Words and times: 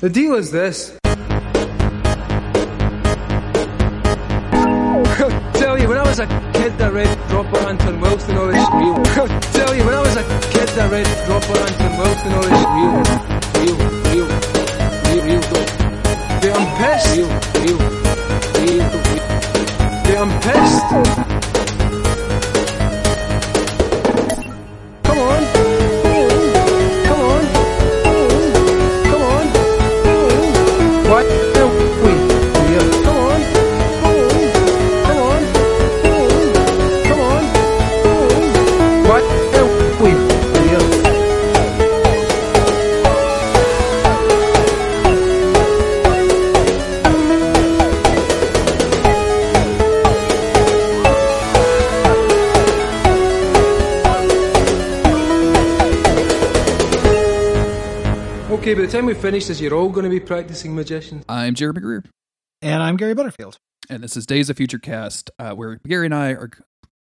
The 0.00 0.08
deal 0.08 0.34
is 0.34 0.50
this. 0.50 0.96
tell 5.60 5.78
you, 5.78 5.88
when 5.88 5.98
I 5.98 6.02
was 6.06 6.20
a 6.20 6.26
kid 6.54 6.78
that 6.78 6.90
read 6.94 7.18
Dropper 7.28 7.58
Anton 7.68 8.00
Wilkes 8.00 8.26
and 8.26 8.38
all 8.38 8.46
this 8.46 8.66
real. 8.72 9.04
tell 9.52 9.74
you, 9.76 9.84
when 9.84 9.92
I 9.92 10.00
was 10.00 10.16
a 10.16 10.22
kid 10.52 10.68
that 10.70 10.90
read 10.90 11.04
Dropper 11.26 11.58
Anton 11.60 11.98
Wilkes 11.98 12.22
and 12.24 12.32
all 12.32 12.40
this 12.48 12.64
real, 12.72 12.96
real, 13.60 13.76
real, 14.08 14.28
real, 15.04 15.22
real 15.26 15.42
good. 15.52 15.68
Yeah, 16.40 16.56
I'm 16.56 16.64
pissed. 16.80 17.12
Real, 17.16 17.28
real, 17.60 17.76
real, 18.56 18.88
real. 18.88 19.20
Yeah, 20.08 20.22
I'm 20.22 20.32
pissed. 20.40 21.39
Time 58.90 59.06
we 59.06 59.14
finish 59.14 59.46
this, 59.46 59.60
you're 59.60 59.74
all 59.74 59.88
going 59.88 60.04
to 60.04 60.10
be 60.10 60.18
practicing 60.18 60.74
magicians. 60.74 61.24
I'm 61.28 61.54
Jeremy 61.54 61.80
Greer, 61.80 62.04
And 62.60 62.82
I'm 62.82 62.96
Gary 62.96 63.14
Butterfield. 63.14 63.56
and 63.88 64.02
this 64.02 64.16
is 64.16 64.26
Days 64.26 64.50
of 64.50 64.56
Future 64.56 64.78
Cast, 64.80 65.30
uh, 65.38 65.52
where 65.52 65.80
Gary 65.86 66.06
and 66.06 66.14
I 66.14 66.30
are 66.30 66.50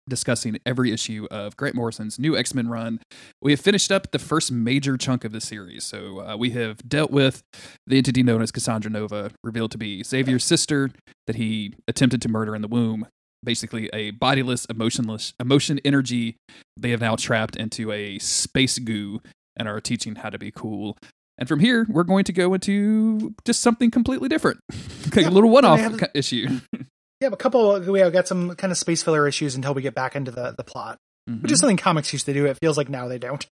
discussing 0.07 0.59
every 0.65 0.91
issue 0.91 1.27
of 1.31 1.57
Grant 1.57 1.75
Morrison's 1.75 2.19
new 2.19 2.37
X 2.37 2.53
Men 2.53 2.67
run. 2.67 2.99
We 3.41 3.51
have 3.53 3.59
finished 3.59 3.91
up 3.91 4.11
the 4.11 4.19
first 4.19 4.51
major 4.51 4.97
chunk 4.97 5.23
of 5.23 5.31
the 5.31 5.41
series, 5.41 5.83
so 5.83 6.19
uh, 6.19 6.37
we 6.37 6.51
have 6.51 6.77
dealt 6.87 7.09
with 7.09 7.41
the 7.87 7.97
entity 7.97 8.21
known 8.21 8.41
as 8.43 8.51
Cassandra 8.51 8.91
Nova, 8.91 9.31
revealed 9.43 9.71
to 9.71 9.77
be 9.77 10.03
Xavier's 10.03 10.43
sister 10.43 10.91
that 11.25 11.37
he 11.37 11.73
attempted 11.87 12.21
to 12.21 12.29
murder 12.29 12.55
in 12.55 12.61
the 12.61 12.67
womb. 12.67 13.07
Basically, 13.43 13.89
a 13.93 14.11
bodiless, 14.11 14.65
emotionless, 14.65 15.33
emotion 15.39 15.79
energy 15.83 16.35
they 16.77 16.91
have 16.91 17.01
now 17.01 17.15
trapped 17.15 17.55
into 17.55 17.91
a 17.91 18.19
space 18.19 18.77
goo 18.77 19.21
and 19.55 19.67
are 19.67 19.81
teaching 19.81 20.15
how 20.15 20.29
to 20.29 20.37
be 20.37 20.51
cool. 20.51 20.97
And 21.37 21.47
from 21.49 21.59
here, 21.59 21.85
we're 21.89 22.03
going 22.03 22.23
to 22.25 22.33
go 22.33 22.53
into 22.53 23.33
just 23.45 23.61
something 23.61 23.89
completely 23.91 24.29
different, 24.29 24.59
like 25.15 25.25
a 25.25 25.29
little 25.29 25.49
one-off 25.49 25.79
have- 25.79 25.99
issue. 26.13 26.59
Yeah, 27.21 27.29
a 27.31 27.37
couple. 27.37 27.79
We 27.79 28.01
have 28.01 28.11
got 28.11 28.27
some 28.27 28.53
kind 28.57 28.69
of 28.71 28.77
space 28.77 29.01
filler 29.01 29.25
issues 29.29 29.55
until 29.55 29.73
we 29.73 29.81
get 29.81 29.95
back 29.95 30.13
into 30.17 30.29
the 30.29 30.53
the 30.57 30.63
plot, 30.65 30.97
which 31.25 31.37
Mhm. 31.37 31.51
is 31.53 31.59
something 31.61 31.77
comics 31.77 32.11
used 32.11 32.25
to 32.25 32.33
do. 32.33 32.45
It 32.47 32.57
feels 32.61 32.75
like 32.77 32.89
now 32.89 33.07
they 33.07 33.17
don't. 33.17 33.45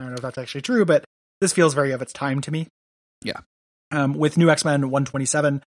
I 0.00 0.04
don't 0.04 0.12
know 0.12 0.16
if 0.16 0.22
that's 0.22 0.38
actually 0.38 0.62
true, 0.62 0.86
but 0.86 1.04
this 1.42 1.52
feels 1.52 1.74
very 1.74 1.90
of 1.92 2.00
its 2.00 2.14
time 2.14 2.40
to 2.40 2.50
me. 2.50 2.68
Yeah. 3.22 3.40
Um, 3.90 4.14
with 4.14 4.38
New 4.38 4.48
X 4.48 4.64
Men 4.64 4.88
127, 4.88 5.62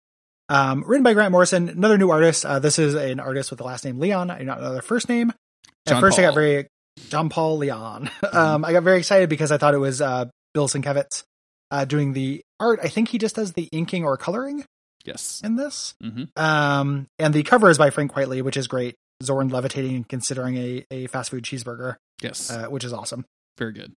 um, 0.48 0.84
written 0.86 1.02
by 1.02 1.12
Grant 1.12 1.32
Morrison, 1.32 1.68
another 1.68 1.98
new 1.98 2.10
artist. 2.10 2.46
Uh, 2.46 2.60
this 2.60 2.78
is 2.78 2.94
an 2.94 3.18
artist 3.18 3.50
with 3.50 3.58
the 3.58 3.64
last 3.64 3.84
name 3.84 3.98
Leon. 3.98 4.30
I 4.30 4.38
do 4.38 4.44
not 4.44 4.60
know 4.60 4.72
their 4.72 4.80
first 4.82 5.08
name. 5.08 5.30
At 5.30 5.94
John 5.94 6.00
first, 6.00 6.20
I 6.20 6.22
got 6.22 6.28
Mm-hmm. 6.28 6.34
very 6.36 6.66
John 7.08 7.30
Paul 7.30 7.58
Leon. 7.58 8.10
um, 8.32 8.64
I 8.64 8.72
got 8.72 8.84
very 8.84 8.98
excited 8.98 9.28
because 9.28 9.50
I 9.50 9.58
thought 9.58 9.74
it 9.74 9.78
was 9.78 10.00
uh, 10.00 10.26
Bill 10.54 10.68
Sienkiewicz 10.68 11.24
uh, 11.70 11.84
doing 11.84 12.12
the 12.12 12.42
art. 12.58 12.80
I 12.82 12.88
think 12.88 13.08
he 13.10 13.18
just 13.18 13.36
does 13.36 13.52
the 13.52 13.68
inking 13.72 14.04
or 14.04 14.16
coloring 14.16 14.64
yes. 15.04 15.40
in 15.44 15.56
this. 15.56 15.94
hmm 16.02 16.24
Um, 16.36 17.06
and 17.18 17.32
the 17.34 17.42
cover 17.42 17.68
is 17.70 17.78
by 17.78 17.90
Frank 17.90 18.12
Quitely, 18.12 18.42
which 18.42 18.56
is 18.56 18.66
great. 18.68 18.94
Xorn 19.22 19.52
levitating 19.52 19.94
and 19.96 20.08
considering 20.08 20.56
a, 20.56 20.84
a 20.90 21.06
fast 21.08 21.30
food 21.30 21.44
cheeseburger, 21.44 21.96
Yes. 22.22 22.50
uh, 22.50 22.66
which 22.68 22.84
is 22.84 22.92
awesome. 22.92 23.24
Very 23.58 23.72
good. 23.72 23.92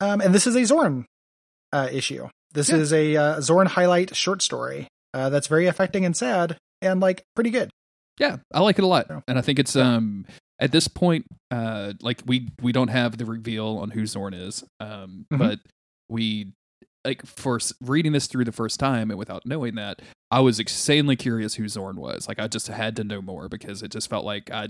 Um, 0.00 0.20
and 0.20 0.34
this 0.34 0.46
is 0.46 0.56
a 0.56 0.60
Xorn 0.62 1.04
uh, 1.72 1.88
issue. 1.92 2.28
This 2.52 2.68
Yeah. 2.68 2.76
is 2.76 2.92
a 2.92 3.16
uh, 3.16 3.36
Xorn 3.38 3.66
highlight 3.68 4.14
short 4.16 4.42
story 4.42 4.88
uh, 5.12 5.30
that's 5.30 5.46
very 5.46 5.66
affecting 5.66 6.04
and 6.04 6.16
sad 6.16 6.56
and 6.82 7.00
like 7.00 7.22
pretty 7.34 7.50
good. 7.50 7.70
Yeah, 8.18 8.36
I 8.52 8.60
like 8.60 8.78
it 8.78 8.84
a 8.84 8.86
lot, 8.88 9.06
and 9.26 9.38
I 9.38 9.40
think 9.40 9.58
it's 9.58 9.74
um 9.74 10.24
at 10.60 10.70
this 10.70 10.86
point, 10.86 11.26
uh, 11.50 11.94
like 12.00 12.22
we 12.26 12.48
we 12.62 12.70
don't 12.70 12.88
have 12.88 13.18
the 13.18 13.24
reveal 13.24 13.78
on 13.82 13.90
who 13.90 14.02
Xorn 14.02 14.34
is, 14.34 14.62
um, 14.78 15.26
Mhm. 15.32 15.38
but 15.38 15.58
we 16.08 16.52
like 17.04 17.24
for 17.26 17.58
reading 17.80 18.12
this 18.12 18.26
through 18.26 18.44
the 18.44 18.52
first 18.52 18.80
time 18.80 19.10
and 19.10 19.18
without 19.18 19.44
knowing 19.46 19.74
that, 19.76 20.00
I 20.30 20.40
was 20.40 20.58
insanely 20.58 21.16
curious 21.16 21.54
who 21.54 21.64
Xorn 21.64 21.96
was. 21.96 22.28
Like 22.28 22.38
I 22.40 22.48
just 22.48 22.68
had 22.68 22.96
to 22.96 23.04
know 23.04 23.22
more 23.22 23.48
because 23.48 23.82
it 23.82 23.90
just 23.90 24.08
felt 24.10 24.24
like 24.24 24.50
I 24.50 24.68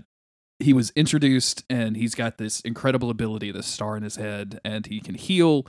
he 0.61 0.72
was 0.72 0.93
introduced 0.95 1.65
and 1.69 1.97
he's 1.97 2.15
got 2.15 2.39
this 2.39 2.61
incredible 2.61 3.11
ability, 3.11 3.50
this 3.50 3.67
star 3.67 3.97
in 3.97 4.03
his 4.03 4.17
head, 4.17 4.61
and 4.65 4.87
he 4.87 5.00
can 5.00 5.15
heal, 5.17 5.67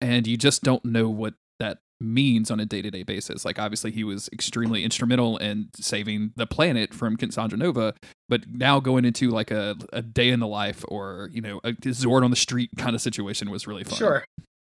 and 0.00 0.26
you 0.26 0.36
just 0.36 0.62
don't 0.62 0.84
know 0.84 1.08
what 1.08 1.34
that 1.58 1.78
means 2.00 2.48
on 2.48 2.60
a 2.60 2.64
day-to-day 2.64 3.02
basis. 3.02 3.44
Like 3.44 3.58
obviously 3.58 3.90
he 3.90 4.04
was 4.04 4.28
extremely 4.32 4.84
instrumental 4.84 5.36
in 5.38 5.70
saving 5.74 6.32
the 6.36 6.46
planet 6.46 6.94
from 6.94 7.16
Cassandra 7.16 7.58
Nova, 7.58 7.94
but 8.28 8.42
now 8.48 8.78
going 8.78 9.04
into 9.04 9.30
like 9.30 9.50
a, 9.50 9.76
a 9.92 10.02
day 10.02 10.28
in 10.28 10.38
the 10.38 10.46
life 10.46 10.84
or, 10.86 11.28
you 11.32 11.40
know, 11.40 11.60
a 11.64 11.72
Xorn 11.72 12.22
on 12.22 12.30
the 12.30 12.36
street 12.36 12.70
kind 12.76 12.94
of 12.94 13.02
situation 13.02 13.50
was 13.50 13.66
really 13.66 13.82
fun. 13.82 13.98
Sure. 13.98 14.24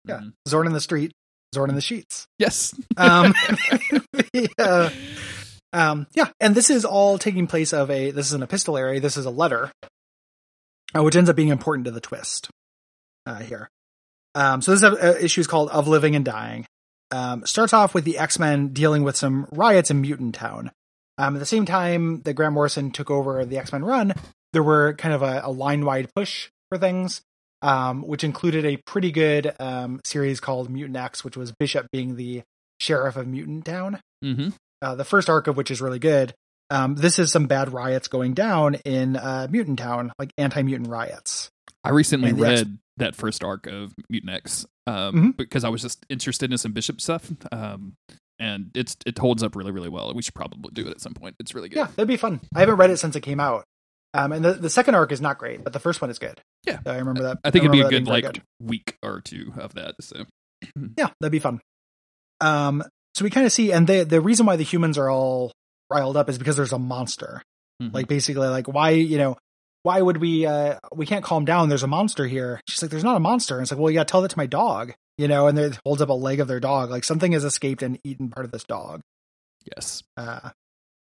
Yeah. 0.07 0.21
Mhm. 0.21 0.33
Xorn 0.49 0.65
in 0.67 0.73
the 0.73 0.81
street, 0.81 1.13
Xorn 1.55 1.69
in 1.69 1.75
the 1.75 1.81
sheets. 1.81 2.27
Yes. 2.39 2.75
Um, 2.97 3.33
the, 4.33 4.51
uh, 4.59 4.91
um, 5.73 6.09
yeah, 6.15 6.31
and 6.41 6.53
this 6.55 6.69
is 6.69 6.85
all 6.85 7.17
taking 7.17 7.47
place 7.47 7.73
of 7.73 7.93
a. 7.93 8.11
This 8.11 8.27
is 8.27 8.33
an 8.33 8.43
epistolary. 8.43 8.99
This 8.99 9.17
is 9.17 9.25
a 9.25 9.31
letter, 9.31 9.71
uh, 10.97 11.03
which 11.05 11.15
ends 11.15 11.31
up 11.31 11.37
being 11.37 11.51
important 11.51 11.85
to 11.85 11.93
the 11.93 12.01
twist 12.01 12.51
uh, 13.25 13.39
here. 13.39 13.69
Um, 14.35 14.63
so 14.63 14.75
this 14.75 14.83
uh, 14.83 15.17
issue 15.21 15.41
is 15.41 15.47
called 15.47 15.71
"Of 15.71 15.87
Living 15.87 16.17
and 16.17 16.25
Dying." 16.25 16.67
Um, 17.13 17.47
starts 17.47 17.73
off 17.73 17.95
with 17.95 18.05
the 18.05 18.19
X 18.19 18.39
Men 18.39 18.69
dealing 18.69 19.05
with 19.05 19.17
some 19.17 19.47
riots 19.53 19.93
in 19.93 20.01
Mutant 20.01 20.35
Town. 20.35 20.73
Um, 21.19 21.37
at 21.37 21.39
the 21.39 21.47
same 21.47 21.67
time 21.67 22.23
that 22.23 22.35
Grant 22.35 22.55
Morrison 22.55 22.91
took 22.91 23.11
over 23.11 23.45
the 23.45 23.59
X 23.59 23.73
Men 23.73 23.85
run, 23.85 24.15
there 24.53 24.63
were 24.63 24.95
kind 24.95 25.15
of 25.15 25.23
a, 25.23 25.43
a 25.45 25.51
line 25.51 25.85
wide 25.85 26.09
push 26.17 26.49
for 26.69 26.79
things, 26.79 27.23
um, 27.63 28.03
which 28.03 28.25
included 28.25 28.65
a 28.65 28.77
pretty 28.87 29.11
good 29.13 29.55
um, 29.61 30.01
series 30.05 30.41
called 30.41 30.71
Mutant 30.71 30.97
X, 30.97 31.25
which 31.25 31.37
was 31.37 31.53
Bishop 31.59 31.87
being 31.93 32.17
the 32.17 32.43
sheriff 32.81 33.17
of 33.17 33.27
Mutant 33.27 33.65
Town. 33.65 34.01
hmm 34.23 34.49
Uh, 34.81 34.95
the 34.95 35.05
first 35.05 35.29
arc 35.29 35.47
of 35.49 35.57
which 35.57 35.71
is 35.71 35.81
really 35.81 35.99
good. 35.99 36.35
Um, 36.71 36.95
this 36.95 37.19
is 37.19 37.33
some 37.33 37.47
bad 37.47 37.73
riots 37.73 38.09
going 38.09 38.35
down 38.35 38.75
in 38.85 39.17
uh, 39.17 39.49
Mutant 39.51 39.79
Town, 39.79 40.13
like 40.19 40.31
anti 40.39 40.63
mutant 40.63 40.89
riots. 40.89 41.51
I 41.83 41.91
recently 41.91 42.31
And 42.31 42.41
read 42.41 42.79
that 42.99 43.17
first 43.17 43.43
arc 43.43 43.67
of 43.67 43.93
Mutant 44.11 44.33
X 44.33 44.67
um, 44.87 45.15
Mhm. 45.15 45.37
because 45.37 45.65
I 45.65 45.69
was 45.69 45.83
just 45.83 46.05
interested 46.09 46.53
in 46.53 46.59
some 46.59 46.73
Bishop 46.73 47.01
stuff. 47.01 47.31
Um, 47.51 47.95
and 48.39 48.71
it's 48.75 48.97
it 49.07 49.19
holds 49.19 49.43
up 49.43 49.57
really, 49.57 49.73
really 49.73 49.89
well. 49.89 50.13
We 50.15 50.23
should 50.23 50.35
probably 50.35 50.71
do 50.73 50.87
it 50.87 50.91
at 50.91 51.01
some 51.01 51.15
point. 51.15 51.35
It's 51.41 51.55
really 51.55 51.69
good. 51.69 51.79
Yeah, 51.79 51.87
that'd 51.97 52.07
be 52.07 52.17
fun. 52.17 52.41
I 52.55 52.61
haven't 52.61 52.77
read 52.77 52.91
it 52.91 52.99
since 52.99 53.17
it 53.17 53.23
came 53.23 53.41
out. 53.41 53.65
Um, 54.15 54.33
and 54.33 54.45
the, 54.45 54.55
the 54.55 54.71
second 54.71 54.95
arc 54.95 55.13
is 55.13 55.21
not 55.21 55.39
great, 55.39 55.63
but 55.63 55.73
the 55.73 55.79
first 55.79 56.01
one 56.01 56.11
is 56.11 56.19
good. 56.19 56.41
Yeah. 56.65 56.79
So 56.85 56.93
I 56.93 56.97
remember 56.99 57.25
that. 57.25 57.39
I 57.45 57.51
think 57.51 57.65
it'd 57.65 57.73
be 57.73 57.83
a 57.83 57.89
good 57.89 58.07
like 58.07 58.25
very 58.25 58.43
week 58.61 58.97
or 59.03 59.21
two 59.21 59.53
of 59.59 59.75
that. 59.75 59.97
So 60.01 60.25
yeah, 60.97 61.11
that'd 61.21 61.33
be 61.33 61.39
fun. 61.39 61.61
Um, 62.41 62.83
so 63.15 63.25
we 63.25 63.31
kind 63.31 63.47
of 63.47 63.53
see, 63.53 63.73
and 63.73 63.87
the 63.87 64.05
the 64.05 64.21
reason 64.21 64.47
why 64.47 64.57
the 64.57 64.63
humans 64.65 64.97
are 64.99 65.11
all 65.11 65.53
riled 65.91 66.17
up 66.17 66.29
is 66.29 66.39
because 66.39 66.57
there's 66.57 66.73
a 66.73 66.79
monster. 66.79 67.43
Mhm. 67.83 67.93
Like 67.93 68.09
basically, 68.09 68.49
like 68.49 68.67
why 68.67 68.91
you 68.91 69.19
know 69.19 69.37
why 69.83 70.01
would 70.01 70.17
we 70.19 70.47
uh 70.47 70.79
we 70.95 71.07
can't 71.07 71.25
calm 71.25 71.45
down? 71.45 71.69
There's 71.69 71.83
a 71.83 71.87
monster 71.89 72.27
here. 72.27 72.61
She's 72.69 72.81
like, 72.83 72.91
there's 72.91 73.05
not 73.05 73.17
a 73.17 73.21
monster. 73.21 73.57
And 73.57 73.63
it's 73.63 73.71
like, 73.73 73.81
well, 73.81 73.91
yeah, 73.91 74.05
tell 74.05 74.23
that 74.23 74.31
to 74.31 74.39
my 74.39 74.47
dog. 74.47 74.93
You 75.17 75.27
know, 75.29 75.49
and 75.49 75.59
it 75.59 75.79
holds 75.85 76.01
up 76.01 76.09
a 76.11 76.13
leg 76.15 76.39
of 76.41 76.49
their 76.49 76.61
dog. 76.61 76.91
Like 76.91 77.05
something 77.05 77.33
has 77.33 77.45
escaped 77.45 77.83
and 77.83 77.99
eaten 78.05 78.31
part 78.31 78.47
of 78.47 78.53
this 78.53 78.65
dog. 78.65 79.00
yes. 79.77 80.03
Uh, 80.17 80.50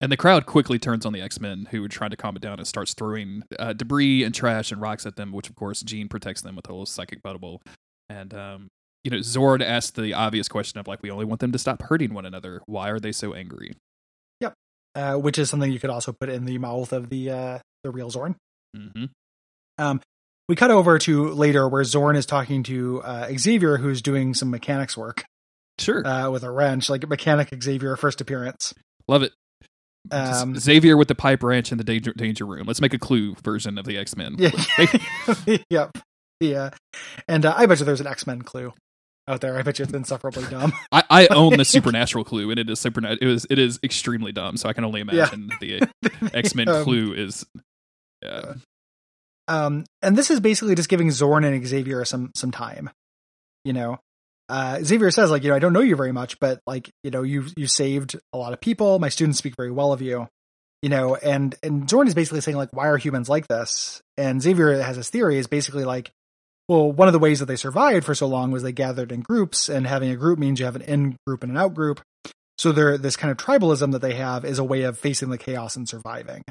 And 0.01 0.12
the 0.12 0.18
crowd 0.18 0.45
quickly 0.48 0.80
turns 0.80 1.06
on 1.06 1.13
the 1.13 1.21
X 1.21 1.39
Men, 1.39 1.68
who 1.71 1.86
are 1.86 1.88
trying 1.88 2.09
to 2.09 2.18
calm 2.18 2.36
it 2.36 2.42
down 2.42 2.57
and 2.57 2.68
starts 2.68 2.94
throwing 2.94 3.44
uh, 3.59 3.74
debris 3.74 4.24
and 4.24 4.33
trash 4.33 4.71
and 4.71 4.81
rocks 4.81 5.06
at 5.06 5.15
them. 5.15 5.31
Which, 5.31 5.50
of 5.50 5.56
course, 5.56 5.81
Jean 5.81 6.09
protects 6.09 6.42
them 6.42 6.56
with 6.56 6.68
a 6.68 6.71
little 6.71 6.86
psychic 6.86 7.21
bubble. 7.21 7.62
And 8.09 8.33
um, 8.33 8.68
you 9.03 9.12
know, 9.12 9.18
Xorn 9.18 9.63
asks 9.63 9.92
the 9.92 10.13
obvious 10.13 10.48
question 10.48 10.80
of 10.80 10.88
like, 10.88 11.01
we 11.01 11.12
only 11.12 11.25
want 11.25 11.39
them 11.39 11.51
to 11.51 11.59
stop 11.59 11.83
hurting 11.83 12.13
one 12.13 12.25
another. 12.25 12.62
Why 12.65 12.89
are 12.89 13.00
they 13.00 13.12
so 13.12 13.33
angry? 13.33 13.74
uh, 14.94 15.15
which 15.15 15.39
is 15.39 15.50
something 15.50 15.71
you 15.71 15.80
could 15.80 15.89
also 15.89 16.12
put 16.12 16.27
in 16.27 16.44
the 16.44 16.57
mouth 16.57 16.92
of 16.92 17.09
the 17.09 17.30
uh 17.30 17.59
the 17.83 17.92
real 17.92 18.12
Xorn. 18.12 18.36
hmm 18.75 19.06
Um, 19.77 20.01
we 20.50 20.56
cut 20.56 20.69
over 20.69 21.00
to 21.00 21.30
later 21.30 21.68
where 21.68 21.83
Xorn 21.83 22.18
is 22.18 22.25
talking 22.25 22.62
to 22.63 23.01
uh, 23.03 23.31
Xavier, 23.38 23.77
who's 23.77 24.01
doing 24.01 24.33
some 24.33 24.50
mechanics 24.50 24.98
work 24.98 25.24
Sure, 25.80 26.06
uh, 26.06 26.30
with 26.30 26.44
a 26.44 26.51
wrench, 26.51 26.89
like 26.89 27.07
Mechanic 27.07 27.53
Xavier 27.63 27.95
first 27.95 28.19
appearance. 28.19 28.74
love 29.07 29.24
it. 29.24 29.31
Um, 30.09 30.57
Xavier 30.57 30.98
with 30.98 31.07
the 31.07 31.15
pipe 31.15 31.44
wrench 31.44 31.71
in 31.71 31.77
the 31.77 31.83
danger, 31.83 32.12
danger 32.13 32.45
room. 32.45 32.65
Let's 32.65 32.81
make 32.81 32.94
a 32.94 33.00
clue 33.00 33.36
version 33.44 33.77
of 33.77 33.86
the 33.86 33.98
X 33.98 34.15
Men. 34.18 34.36
yeah, 34.38 34.51
yep, 35.69 35.98
yeah. 36.39 36.71
And 37.27 37.45
uh, 37.45 37.53
I 37.56 37.65
bet 37.68 37.80
you 37.80 37.86
there's 37.86 38.01
an 38.01 38.07
X 38.07 38.25
Men 38.25 38.42
clue. 38.42 38.74
out 39.27 39.42
there. 39.42 39.57
I 39.57 39.62
bet 39.62 39.77
you 39.80 39.83
it's 39.83 39.94
insufferably 39.94 40.45
dumb. 40.50 40.74
I, 40.92 41.03
I 41.09 41.27
own 41.27 41.56
the 41.57 41.65
supernatural 41.75 42.24
clue, 42.24 42.50
and 42.50 42.59
it 42.59 42.69
is 42.69 42.80
super. 42.80 43.06
It 43.06 43.21
is 43.21 43.45
it 43.50 43.59
is 43.59 43.80
extremely 43.83 44.31
dumb. 44.31 44.57
So 44.57 44.68
I 44.68 44.74
can 44.74 44.83
only 44.83 45.01
Yeah. 45.01 45.30
imagine 45.30 45.51
the 45.62 45.88
X 46.33 46.56
Men 46.56 46.68
Um, 46.68 46.83
clue 46.83 47.13
is. 47.13 47.45
Yeah, 48.24 48.53
Um, 49.48 49.86
and 50.01 50.15
this 50.18 50.30
is 50.31 50.39
basically 50.39 50.75
just 50.75 50.89
giving 50.89 51.07
Xorn 51.09 51.45
and 51.45 51.65
Xavier 51.65 52.03
some 52.06 52.31
some 52.36 52.51
time. 52.51 52.89
You 53.65 53.74
know, 53.74 54.00
uh, 54.51 54.83
Xavier 54.83 55.12
says 55.12 55.31
like, 55.31 55.44
you 55.44 55.50
know, 55.50 55.56
I 55.56 55.59
don't 55.59 55.71
know 55.71 55.80
you 55.80 55.95
very 55.95 56.12
much, 56.12 56.38
but 56.39 56.59
like, 56.68 56.92
you 57.03 57.12
know, 57.12 57.24
you 57.24 57.45
you 57.56 57.68
saved 57.68 58.18
a 58.33 58.38
lot 58.38 58.51
of 58.51 58.59
people. 58.59 59.00
My 59.00 59.07
students 59.07 59.39
speak 59.39 59.56
very 59.56 59.71
well 59.71 59.94
of 59.94 60.01
you. 60.01 60.27
You 60.81 60.89
know, 60.89 61.15
and 61.15 61.56
and 61.63 61.88
Xorn 61.88 62.07
is 62.07 62.15
basically 62.15 62.42
saying 62.42 62.57
like, 62.57 62.74
why 62.74 62.88
are 62.88 62.98
humans 62.98 63.30
like 63.30 63.48
this? 63.48 64.01
And 64.18 64.42
Xavier 64.42 64.81
has 64.81 64.98
his 64.98 65.09
theory 65.09 65.38
is 65.38 65.48
basically 65.48 65.86
like, 65.86 66.12
well, 66.68 66.92
one 66.92 67.07
of 67.07 67.13
the 67.13 67.19
ways 67.19 67.39
that 67.39 67.45
they 67.45 67.56
survived 67.56 68.06
for 68.06 68.13
so 68.13 68.27
long 68.27 68.51
was 68.51 68.62
they 68.62 68.74
gathered 68.74 69.13
in 69.13 69.21
groups, 69.21 69.69
and 69.69 69.88
having 69.88 70.09
a 70.09 70.18
group 70.18 70.38
means 70.38 70.59
you 70.59 70.65
have 70.65 70.75
an 70.75 70.81
in 70.81 71.15
group 71.25 71.44
and 71.44 71.51
an 71.51 71.57
out 71.57 71.74
group. 71.74 72.01
So 72.57 72.74
there, 72.74 72.98
this 72.98 73.15
kind 73.15 73.31
of 73.31 73.38
tribalism 73.38 73.94
that 73.94 74.01
they 74.01 74.15
have 74.15 74.44
is 74.44 74.59
a 74.59 74.63
way 74.63 74.83
of 74.83 75.00
facing 75.00 75.30
the 75.30 75.38
chaos 75.38 75.77
and 75.77 75.88
surviving. 75.88 76.44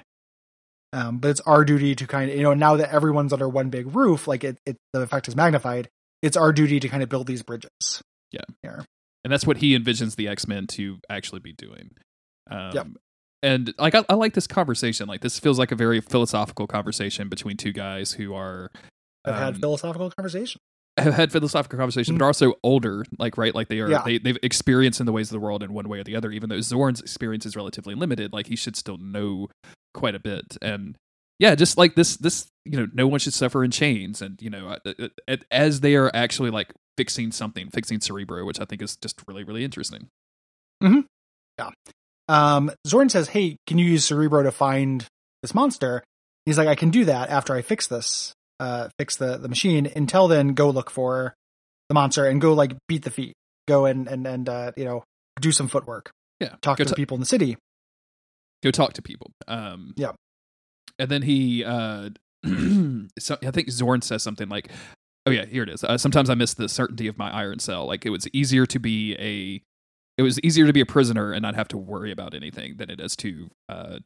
Um, 0.93 1.19
but 1.19 1.31
it's 1.31 1.41
our 1.43 1.65
duty 1.65 1.95
to 1.95 2.07
kind 2.07 2.31
of, 2.31 2.37
you 2.37 2.43
know, 2.43 2.55
now 2.55 2.77
that 2.77 2.93
everyone's 2.93 3.33
under 3.33 3.49
one 3.49 3.69
big 3.71 3.95
roof, 3.95 4.27
like 4.27 4.43
it, 4.43 4.59
it, 4.67 4.77
the 4.93 5.03
effect 5.03 5.29
is 5.29 5.37
magnified. 5.37 5.89
It's 6.23 6.37
our 6.37 6.53
duty 6.53 6.81
to 6.81 6.89
kind 6.89 7.03
of 7.03 7.09
build 7.09 7.27
these 7.27 7.43
bridges. 7.43 8.03
Yeah. 8.33 8.43
Here. 8.63 8.85
And 9.25 9.33
that's 9.33 9.47
what 9.47 9.59
he 9.59 9.79
envisions 9.79 10.17
the 10.17 10.29
X 10.29 10.47
Men 10.49 10.67
to 10.69 10.99
actually 11.11 11.41
be 11.41 11.53
doing. 11.53 11.91
Um, 12.51 12.71
Yep. 12.75 12.87
And 13.43 13.75
like 13.79 13.95
I, 13.95 14.05
I 14.11 14.15
like 14.15 14.35
this 14.35 14.47
conversation. 14.47 15.09
Like 15.09 15.23
this 15.23 15.39
feels 15.39 15.59
like 15.59 15.73
a 15.73 15.75
very 15.75 16.01
philosophical 16.03 16.67
conversation 16.67 17.29
between 17.31 17.57
two 17.57 17.73
guys 17.73 18.13
who 18.13 18.35
are 18.35 18.71
had 19.25 19.55
um, 19.55 19.61
philosophical 19.61 20.11
conversation. 20.11 20.61
have 20.99 21.15
had 21.15 21.33
philosophical 21.33 21.79
conversation, 21.79 22.19
but 22.19 22.25
are 22.25 22.29
also 22.29 22.53
older, 22.63 23.05
like 23.19 23.39
right, 23.39 23.55
like 23.55 23.69
they 23.69 23.81
are 23.81 23.89
Yeah. 23.89 24.03
they 24.05 24.19
they've 24.19 24.37
experienced 24.43 25.01
in 25.01 25.07
the 25.07 25.13
ways 25.13 25.29
of 25.31 25.33
the 25.33 25.41
world 25.41 25.63
in 25.63 25.73
one 25.73 25.89
way 25.89 26.01
or 26.01 26.05
the 26.05 26.17
other. 26.17 26.31
Even 26.31 26.51
though 26.51 26.59
Xorn's 26.59 27.01
experience 27.01 27.47
is 27.47 27.57
relatively 27.57 27.95
limited, 27.95 28.35
like 28.35 28.49
he 28.49 28.57
should 28.57 28.77
still 28.77 28.99
know 28.99 29.49
quite 29.95 30.15
a 30.15 30.21
bit. 30.21 30.59
And 30.61 30.97
yeah, 31.41 31.55
just 31.57 31.77
like 31.79 31.95
this, 31.97 32.17
this 32.19 32.47
you 32.67 32.79
know, 32.79 32.87
no 32.93 33.09
one 33.09 33.19
should 33.19 33.33
suffer 33.33 33.65
in 33.65 33.71
chains. 33.71 34.21
And 34.23 34.41
you 34.41 34.51
know, 34.51 34.77
uh, 34.87 34.93
uh, 35.01 35.09
uh, 35.27 35.37
as 35.51 35.81
they 35.81 35.97
are 35.97 36.11
actually 36.15 36.51
like 36.51 36.73
fixing 36.99 37.33
something, 37.33 37.71
fixing 37.71 38.01
Cerebro, 38.01 38.45
which 38.45 38.61
I 38.61 38.67
think 38.67 38.83
is 38.83 38.97
just 38.97 39.21
really 39.27 39.43
really 39.43 39.65
interesting. 39.65 40.09
Um, 42.29 42.71
Xorn 42.87 43.11
says, 43.11 43.29
"Hey, 43.29 43.57
can 43.67 43.79
you 43.79 43.87
use 43.87 44.05
Cerebro 44.05 44.43
to 44.45 44.53
find 44.53 45.07
this 45.43 45.55
monster?" 45.55 46.05
He's 46.47 46.59
like, 46.59 46.69
"I 46.69 46.75
can 46.75 46.91
do 46.91 47.05
that 47.07 47.29
after 47.31 47.55
I 47.55 47.63
fix 47.63 47.87
this, 47.87 48.35
uh, 48.61 48.89
fix 48.99 49.17
the 49.17 49.37
the 49.37 49.49
machine. 49.49 49.91
Until 49.97 50.29
then, 50.29 50.55
go 50.55 50.71
look 50.71 50.91
for 50.91 51.35
the 51.89 51.95
monster 51.95 52.27
and 52.27 52.41
go 52.41 52.53
like 52.53 52.77
beat 52.87 53.03
the 53.03 53.11
feet. 53.11 53.35
Go 53.67 53.87
and 53.87 54.07
and 54.07 54.27
and 54.27 54.49
uh, 54.49 54.73
you 54.77 54.85
know 54.85 55.03
do 55.41 55.51
some 55.53 55.69
footwork. 55.69 56.11
Yeah, 56.39 56.55
Talk 56.63 56.77
to 56.79 56.85
t- 56.85 56.95
people 56.95 57.17
in 57.17 57.21
the 57.21 57.27
city. 57.27 57.57
go 58.63 58.71
talk 58.71 58.93
to 58.95 59.03
people. 59.03 59.31
Um, 59.49 59.93
Yeah. 59.97 60.13
And 61.01 61.11
then 61.11 61.23
he, 61.23 61.65
uh, 61.65 62.11
so, 63.19 63.37
I 63.43 63.51
think 63.51 63.69
Xorn 63.69 64.05
says 64.05 64.23
something 64.23 64.49
like, 64.49 64.71
"Oh 65.27 65.31
yeah, 65.31 65.47
here 65.47 65.63
it 65.63 65.69
is. 65.69 65.83
Uh, 65.83 65.99
sometimes 65.99 66.31
I 66.31 66.35
miss 66.35 66.55
the 66.55 66.69
certainty 66.69 67.07
of 67.09 67.19
my 67.19 67.31
iron 67.31 67.59
cell. 67.59 67.87
Like 67.87 68.07
it 68.07 68.11
was 68.11 68.29
easier 68.33 68.67
to 68.67 68.79
be 68.79 69.17
a, 69.19 69.63
it 70.19 70.23
was 70.23 70.39
easier 70.41 70.67
to 70.67 70.73
be 70.73 70.81
a 70.81 70.87
prisoner 70.87 71.33
and 71.33 71.43
not 71.43 71.55
have 71.55 71.69
to 71.69 71.79
worry 71.79 72.13
about 72.13 72.35
anything 72.35 72.77
than 72.77 72.91
it 72.91 73.01
is 73.01 73.17
to, 73.17 73.51
uh, 73.69 73.99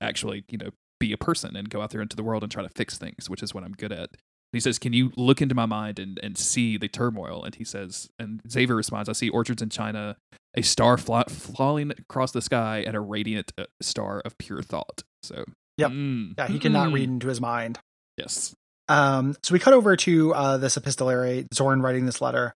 actually, 0.00 0.44
you 0.48 0.58
know, 0.58 0.70
be 1.00 1.12
a 1.12 1.18
person 1.18 1.56
and 1.56 1.68
go 1.68 1.82
out 1.82 1.90
there 1.90 2.00
into 2.00 2.16
the 2.16 2.22
world 2.22 2.42
and 2.42 2.52
try 2.52 2.62
to 2.62 2.70
fix 2.76 2.96
things, 2.96 3.28
which 3.28 3.42
is 3.42 3.52
what 3.52 3.64
I'm 3.64 3.72
good 3.72 3.92
at." 3.92 4.10
He 4.52 4.60
says, 4.60 4.78
"Can 4.78 4.92
you 4.92 5.12
look 5.16 5.42
into 5.42 5.54
my 5.54 5.66
mind 5.66 5.98
and 5.98 6.18
and 6.22 6.38
see 6.38 6.76
the 6.76 6.88
turmoil?" 6.88 7.44
And 7.44 7.56
he 7.56 7.64
says, 7.64 8.08
and 8.18 8.40
Xavier 8.50 8.76
responds, 8.76 9.08
"I 9.08 9.12
see 9.12 9.28
orchards 9.28 9.62
in 9.62 9.68
China." 9.68 10.16
a 10.56 10.62
star 10.62 10.96
fly, 10.96 11.24
falling 11.28 11.92
across 11.92 12.32
the 12.32 12.42
sky 12.42 12.82
and 12.86 12.96
a 12.96 13.00
radiant 13.00 13.52
uh, 13.56 13.64
star 13.80 14.20
of 14.24 14.36
pure 14.38 14.62
thought. 14.62 15.02
So, 15.22 15.44
Yep. 15.80 15.90
mm, 15.90 16.34
Yeah, 16.38 16.46
he 16.48 16.58
cannot 16.58 16.88
mm, 16.88 16.94
read 16.94 17.08
into 17.08 17.28
his 17.28 17.40
mind. 17.40 17.78
Yes. 18.16 18.54
Um, 18.88 19.36
so 19.42 19.52
we 19.52 19.58
cut 19.58 19.72
over 19.72 19.96
to 19.96 20.34
uh, 20.34 20.56
this 20.58 20.76
epistolary, 20.76 21.46
Xorn 21.54 21.82
writing 21.82 22.06
this 22.06 22.20
letter, 22.20 22.54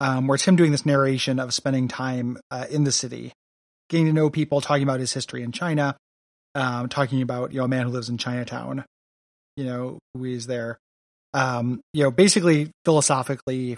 um, 0.00 0.26
where 0.26 0.36
it's 0.36 0.46
him 0.46 0.56
doing 0.56 0.72
this 0.72 0.86
narration 0.86 1.38
of 1.38 1.52
spending 1.52 1.88
time 1.88 2.38
uh, 2.50 2.66
in 2.70 2.84
the 2.84 2.92
city, 2.92 3.32
getting 3.90 4.06
to 4.06 4.12
know 4.12 4.30
people, 4.30 4.60
talking 4.60 4.82
about 4.82 5.00
his 5.00 5.12
history 5.12 5.42
in 5.42 5.52
China, 5.52 5.96
um, 6.54 6.88
talking 6.88 7.22
about 7.22 7.52
you 7.52 7.58
know 7.58 7.64
a 7.64 7.68
man 7.68 7.86
who 7.86 7.92
lives 7.92 8.08
in 8.08 8.16
Chinatown, 8.18 8.84
you 9.56 9.64
know 9.64 9.98
who 10.14 10.24
is 10.24 10.46
there, 10.46 10.78
um, 11.34 11.80
you 11.92 12.02
know 12.02 12.10
basically 12.10 12.70
philosophically 12.84 13.76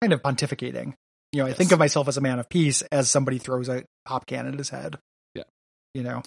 kind 0.00 0.12
of 0.12 0.22
pontificating. 0.22 0.94
You 1.32 1.42
know, 1.42 1.48
I 1.48 1.54
think 1.54 1.72
of 1.72 1.78
myself 1.78 2.08
as 2.08 2.16
a 2.18 2.20
man 2.20 2.38
of 2.38 2.48
peace 2.48 2.82
as 2.92 3.08
somebody 3.08 3.38
throws 3.38 3.68
a 3.68 3.84
pop 4.04 4.26
can 4.26 4.46
at 4.46 4.54
his 4.54 4.68
head. 4.68 4.98
Yeah. 5.34 5.44
you 5.94 6.02
know, 6.02 6.22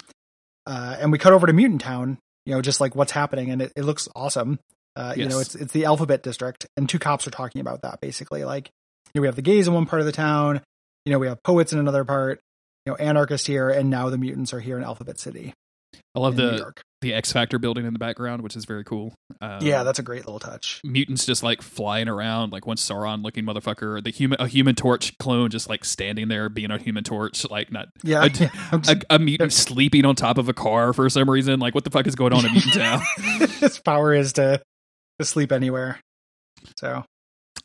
uh, 0.66 0.96
and 1.00 1.12
we 1.12 1.18
cut 1.18 1.32
over 1.32 1.46
to 1.46 1.52
Mutant 1.52 1.80
Town. 1.80 2.18
You 2.44 2.54
know, 2.54 2.62
just 2.62 2.80
like 2.80 2.94
what's 2.94 3.12
happening, 3.12 3.50
and 3.50 3.62
it, 3.62 3.72
it 3.76 3.82
looks 3.82 4.08
awesome. 4.14 4.60
Uh, 4.94 5.14
You 5.16 5.24
know, 5.28 5.40
it's 5.40 5.54
it's 5.54 5.72
the 5.72 5.84
Alphabet 5.86 6.22
District, 6.22 6.66
and 6.76 6.88
two 6.88 6.98
cops 6.98 7.26
are 7.26 7.30
talking 7.30 7.60
about 7.60 7.82
that 7.82 8.00
basically. 8.00 8.44
Like, 8.44 8.70
you 9.12 9.18
know, 9.18 9.22
we 9.22 9.28
have 9.28 9.36
the 9.36 9.42
gays 9.42 9.66
in 9.66 9.74
one 9.74 9.86
part 9.86 10.00
of 10.00 10.06
the 10.06 10.12
town. 10.12 10.60
You 11.04 11.12
know, 11.12 11.18
we 11.18 11.26
have 11.26 11.42
poets 11.42 11.72
in 11.72 11.78
another 11.78 12.04
part. 12.04 12.40
You 12.84 12.92
know, 12.92 12.96
anarchists 12.96 13.46
here, 13.46 13.68
and 13.68 13.90
now 13.90 14.10
the 14.10 14.18
mutants 14.18 14.54
are 14.54 14.60
here 14.60 14.78
in 14.78 14.84
Alphabet 14.84 15.18
City, 15.18 15.54
I 16.14 16.20
love 16.20 16.36
the 16.36 16.56
York. 16.56 16.82
The 17.06 17.14
X 17.14 17.32
Factor 17.32 17.58
building 17.58 17.86
in 17.86 17.92
the 17.92 17.98
background, 17.98 18.42
which 18.42 18.56
is 18.56 18.64
very 18.64 18.84
cool. 18.84 19.14
Um, 19.40 19.58
yeah, 19.62 19.82
that's 19.82 19.98
a 19.98 20.02
great 20.02 20.24
little 20.26 20.38
touch. 20.38 20.80
mutants 20.84 21.24
just 21.26 21.42
like 21.42 21.62
flying 21.62 22.08
around, 22.08 22.52
like 22.52 22.66
one 22.66 22.76
Sauron 22.76 23.22
looking 23.22 23.44
motherfucker. 23.44 24.02
The 24.02 24.10
human 24.10 24.40
a 24.40 24.48
Human 24.48 24.74
Torch 24.74 25.16
clone 25.18 25.50
just 25.50 25.68
like 25.68 25.84
standing 25.84 26.28
there 26.28 26.48
being 26.48 26.70
a 26.70 26.78
Human 26.78 27.04
Torch, 27.04 27.48
like 27.50 27.70
not 27.70 27.88
Yeah, 28.02 28.24
a- 28.24 28.28
yeah, 28.34 28.50
I'm 28.72 28.82
just- 28.82 29.02
a, 29.08 29.14
a 29.14 29.18
mutant 29.18 29.52
sleeping 29.52 30.04
on 30.04 30.14
top 30.16 30.38
of 30.38 30.48
a 30.48 30.54
car 30.54 30.92
for 30.92 31.08
some 31.08 31.28
reason. 31.30 31.60
Like, 31.60 31.74
what 31.74 31.84
the 31.84 31.90
fuck 31.90 32.06
is 32.06 32.14
going 32.14 32.32
on 32.32 32.44
in 32.44 32.52
Mutant 32.52 32.74
Town? 32.74 33.00
his 33.60 33.78
power 33.78 34.12
is 34.14 34.32
to 34.34 34.60
to 35.18 35.24
sleep 35.24 35.52
anywhere. 35.52 36.00
So 36.78 37.04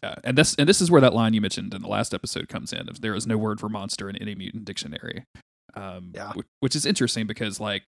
Yeah, 0.04 0.16
and 0.24 0.38
this 0.38 0.56
and 0.56 0.68
this 0.70 0.82
is 0.82 0.92
where 0.92 1.02
that 1.02 1.14
line 1.14 1.34
you 1.34 1.42
mentioned 1.42 1.74
in 1.74 1.82
the 1.82 1.88
last 1.88 2.14
episode 2.14 2.48
comes 2.50 2.72
in. 2.74 2.88
If 2.90 3.02
there 3.02 3.16
is 3.16 3.26
no 3.28 3.38
word 3.38 3.60
for 3.60 3.70
monster 3.70 4.10
in 4.10 4.16
any 4.18 4.36
mutant 4.36 4.66
dictionary, 4.66 5.24
um, 5.76 6.12
Yeah. 6.14 6.34
wh- 6.34 6.46
which 6.64 6.76
is 6.76 6.86
interesting 6.86 7.28
because 7.28 7.60
like 7.60 7.84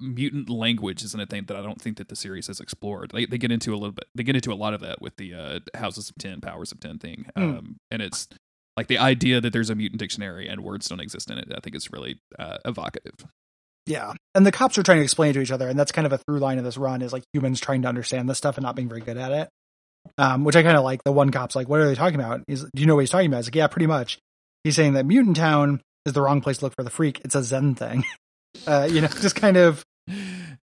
mutant 0.00 0.48
language 0.50 1.02
isn't 1.02 1.20
a 1.20 1.26
thing 1.26 1.44
that 1.46 1.56
I 1.56 1.62
don't 1.62 1.80
think 1.80 1.96
that 1.98 2.08
the 2.08 2.16
series 2.16 2.46
has 2.48 2.60
explored. 2.60 3.10
They 3.12 3.26
they 3.26 3.38
get 3.38 3.52
into 3.52 3.72
a 3.72 3.76
little 3.76 3.92
bit. 3.92 4.06
They 4.14 4.22
get 4.22 4.36
into 4.36 4.52
a 4.52 4.54
lot 4.54 4.74
of 4.74 4.80
that 4.80 5.00
with 5.00 5.16
the 5.16 5.34
uh, 5.34 5.60
Houses 5.78 6.10
of 6.10 6.16
Ten, 6.16 6.40
Powers 6.40 6.72
of 6.72 6.80
Ten 6.80 6.98
thing, 6.98 7.26
um, 7.36 7.76
and 7.90 8.02
it's 8.02 8.28
like 8.76 8.86
the 8.88 8.98
idea 8.98 9.40
that 9.40 9.52
there's 9.52 9.70
a 9.70 9.74
mutant 9.74 9.98
dictionary 9.98 10.48
and 10.48 10.62
words 10.62 10.88
don't 10.88 11.00
exist 11.00 11.30
in 11.30 11.38
it. 11.38 11.52
I 11.54 11.60
think 11.60 11.76
is 11.76 11.92
really 11.92 12.20
uh, 12.38 12.58
evocative. 12.64 13.26
yeah, 13.86 14.12
and 14.34 14.46
the 14.46 14.52
cops 14.52 14.78
are 14.78 14.82
trying 14.82 14.98
to 14.98 15.04
explain 15.04 15.34
to 15.34 15.40
each 15.40 15.50
other, 15.52 15.68
and 15.68 15.78
that's 15.78 15.92
kind 15.92 16.06
of 16.06 16.12
a 16.12 16.18
through 16.18 16.38
line 16.38 16.58
of 16.58 16.64
this 16.64 16.76
run 16.78 17.02
is 17.02 17.12
like 17.12 17.24
humans 17.32 17.60
trying 17.60 17.82
to 17.82 17.88
understand 17.88 18.28
this 18.28 18.38
stuff 18.38 18.56
and 18.56 18.64
not 18.64 18.76
being 18.76 18.88
very 18.88 19.00
good 19.00 19.16
at 19.16 19.32
it. 19.32 19.48
Um, 20.16 20.44
which 20.44 20.56
I 20.56 20.62
kind 20.62 20.76
of 20.76 20.84
like. 20.84 21.04
The 21.04 21.12
one 21.12 21.30
cop's 21.30 21.54
like, 21.54 21.68
"What 21.68 21.80
are 21.80 21.88
they 21.88 21.94
talking 21.94 22.18
about?" 22.18 22.42
He's, 22.46 22.62
"Do 22.62 22.80
you 22.80 22.86
know 22.86 22.94
what 22.94 23.00
he's 23.00 23.10
talking 23.10 23.26
about?" 23.26 23.38
He's 23.38 23.46
like, 23.48 23.54
"Yeah, 23.56 23.66
pretty 23.66 23.86
much." 23.86 24.18
He's 24.64 24.74
saying 24.76 24.94
that 24.94 25.06
Mutant 25.06 25.36
Town 25.36 25.80
is 26.06 26.12
the 26.14 26.22
wrong 26.22 26.40
place 26.40 26.58
to 26.58 26.64
look 26.64 26.74
for 26.74 26.82
the 26.82 26.90
freak. 26.90 27.20
It's 27.24 27.34
a 27.34 27.42
Zen 27.42 27.74
thing. 27.74 28.04
Uh, 28.66 28.88
you 28.90 29.00
know, 29.00 29.08
just 29.20 29.36
kind 29.36 29.56
of 29.56 29.84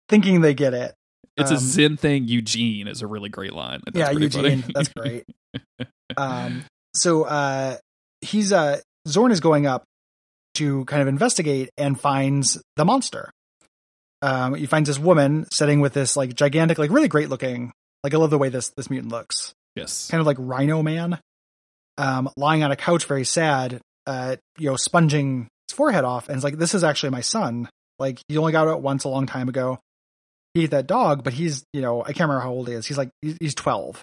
thinking 0.10 0.42
they 0.42 0.54
get 0.54 0.74
it. 0.74 0.94
It's 1.36 1.52
Um, 1.52 1.58
a 1.58 1.60
Zen 1.60 1.98
thing. 1.98 2.28
Eugene 2.28 2.88
is 2.88 3.02
a 3.02 3.08
really 3.08 3.30
great 3.30 3.54
line. 3.54 3.82
That's 3.86 3.98
yeah. 3.98 4.12
Eugene, 4.12 4.64
that's 4.74 4.90
great. 4.90 5.26
um, 6.18 6.64
so 6.94 7.24
uh, 7.24 7.78
he's 8.22 8.52
uh, 8.54 8.80
Xorn 9.08 9.32
is 9.32 9.40
going 9.40 9.66
up 9.66 9.84
to 10.56 10.86
kind 10.86 11.02
of 11.02 11.08
investigate 11.08 11.70
and 11.78 12.00
finds 12.00 12.62
the 12.76 12.86
monster. 12.86 13.32
Um, 14.22 14.54
he 14.56 14.68
finds 14.68 14.88
this 14.88 15.00
woman 15.00 15.46
sitting 15.52 15.82
with 15.82 15.94
this 15.94 16.16
like 16.16 16.36
gigantic, 16.36 16.78
like 16.78 16.92
really 16.92 17.08
great 17.08 17.30
looking. 17.30 17.72
Like 18.04 18.14
I 18.14 18.18
love 18.18 18.30
the 18.30 18.38
way 18.38 18.50
this 18.50 18.70
this 18.78 18.90
mutant 18.90 19.12
looks, 19.12 19.54
yes. 19.76 20.10
kind 20.10 20.22
of 20.22 20.28
like 20.28 20.38
Rhino 20.40 20.84
Man, 20.84 21.20
um, 21.98 22.30
lying 22.38 22.64
on 22.64 22.72
a 22.72 22.76
couch, 22.76 23.06
very 23.06 23.26
sad. 23.26 23.82
Uh, 24.06 24.36
you 24.58 24.70
know, 24.70 24.76
sponging 24.76 25.48
forehead 25.74 26.06
off, 26.06 26.28
and 26.30 26.36
it's 26.36 26.44
like, 26.44 26.58
"This 26.58 26.74
is 26.74 26.84
actually 26.84 27.10
my 27.10 27.22
son. 27.22 27.68
Like 28.00 28.20
he 28.28 28.38
only 28.38 28.52
got 28.52 28.68
out 28.68 28.82
once 28.82 29.04
a 29.04 29.10
long 29.10 29.26
time 29.26 29.50
ago. 29.50 29.80
He 30.54 30.64
ate 30.64 30.72
that 30.72 30.88
dog, 30.88 31.24
but 31.24 31.34
he's 31.34 31.64
you 31.74 31.82
know 31.82 32.02
I 32.02 32.08
can't 32.08 32.22
remember 32.30 32.42
how 32.42 32.52
old 32.52 32.68
he 32.68 32.74
is. 32.76 32.86
He's 32.86 32.98
like 32.98 33.10
he's 33.22 33.38
he's 33.40 33.56
twelve. 33.56 34.02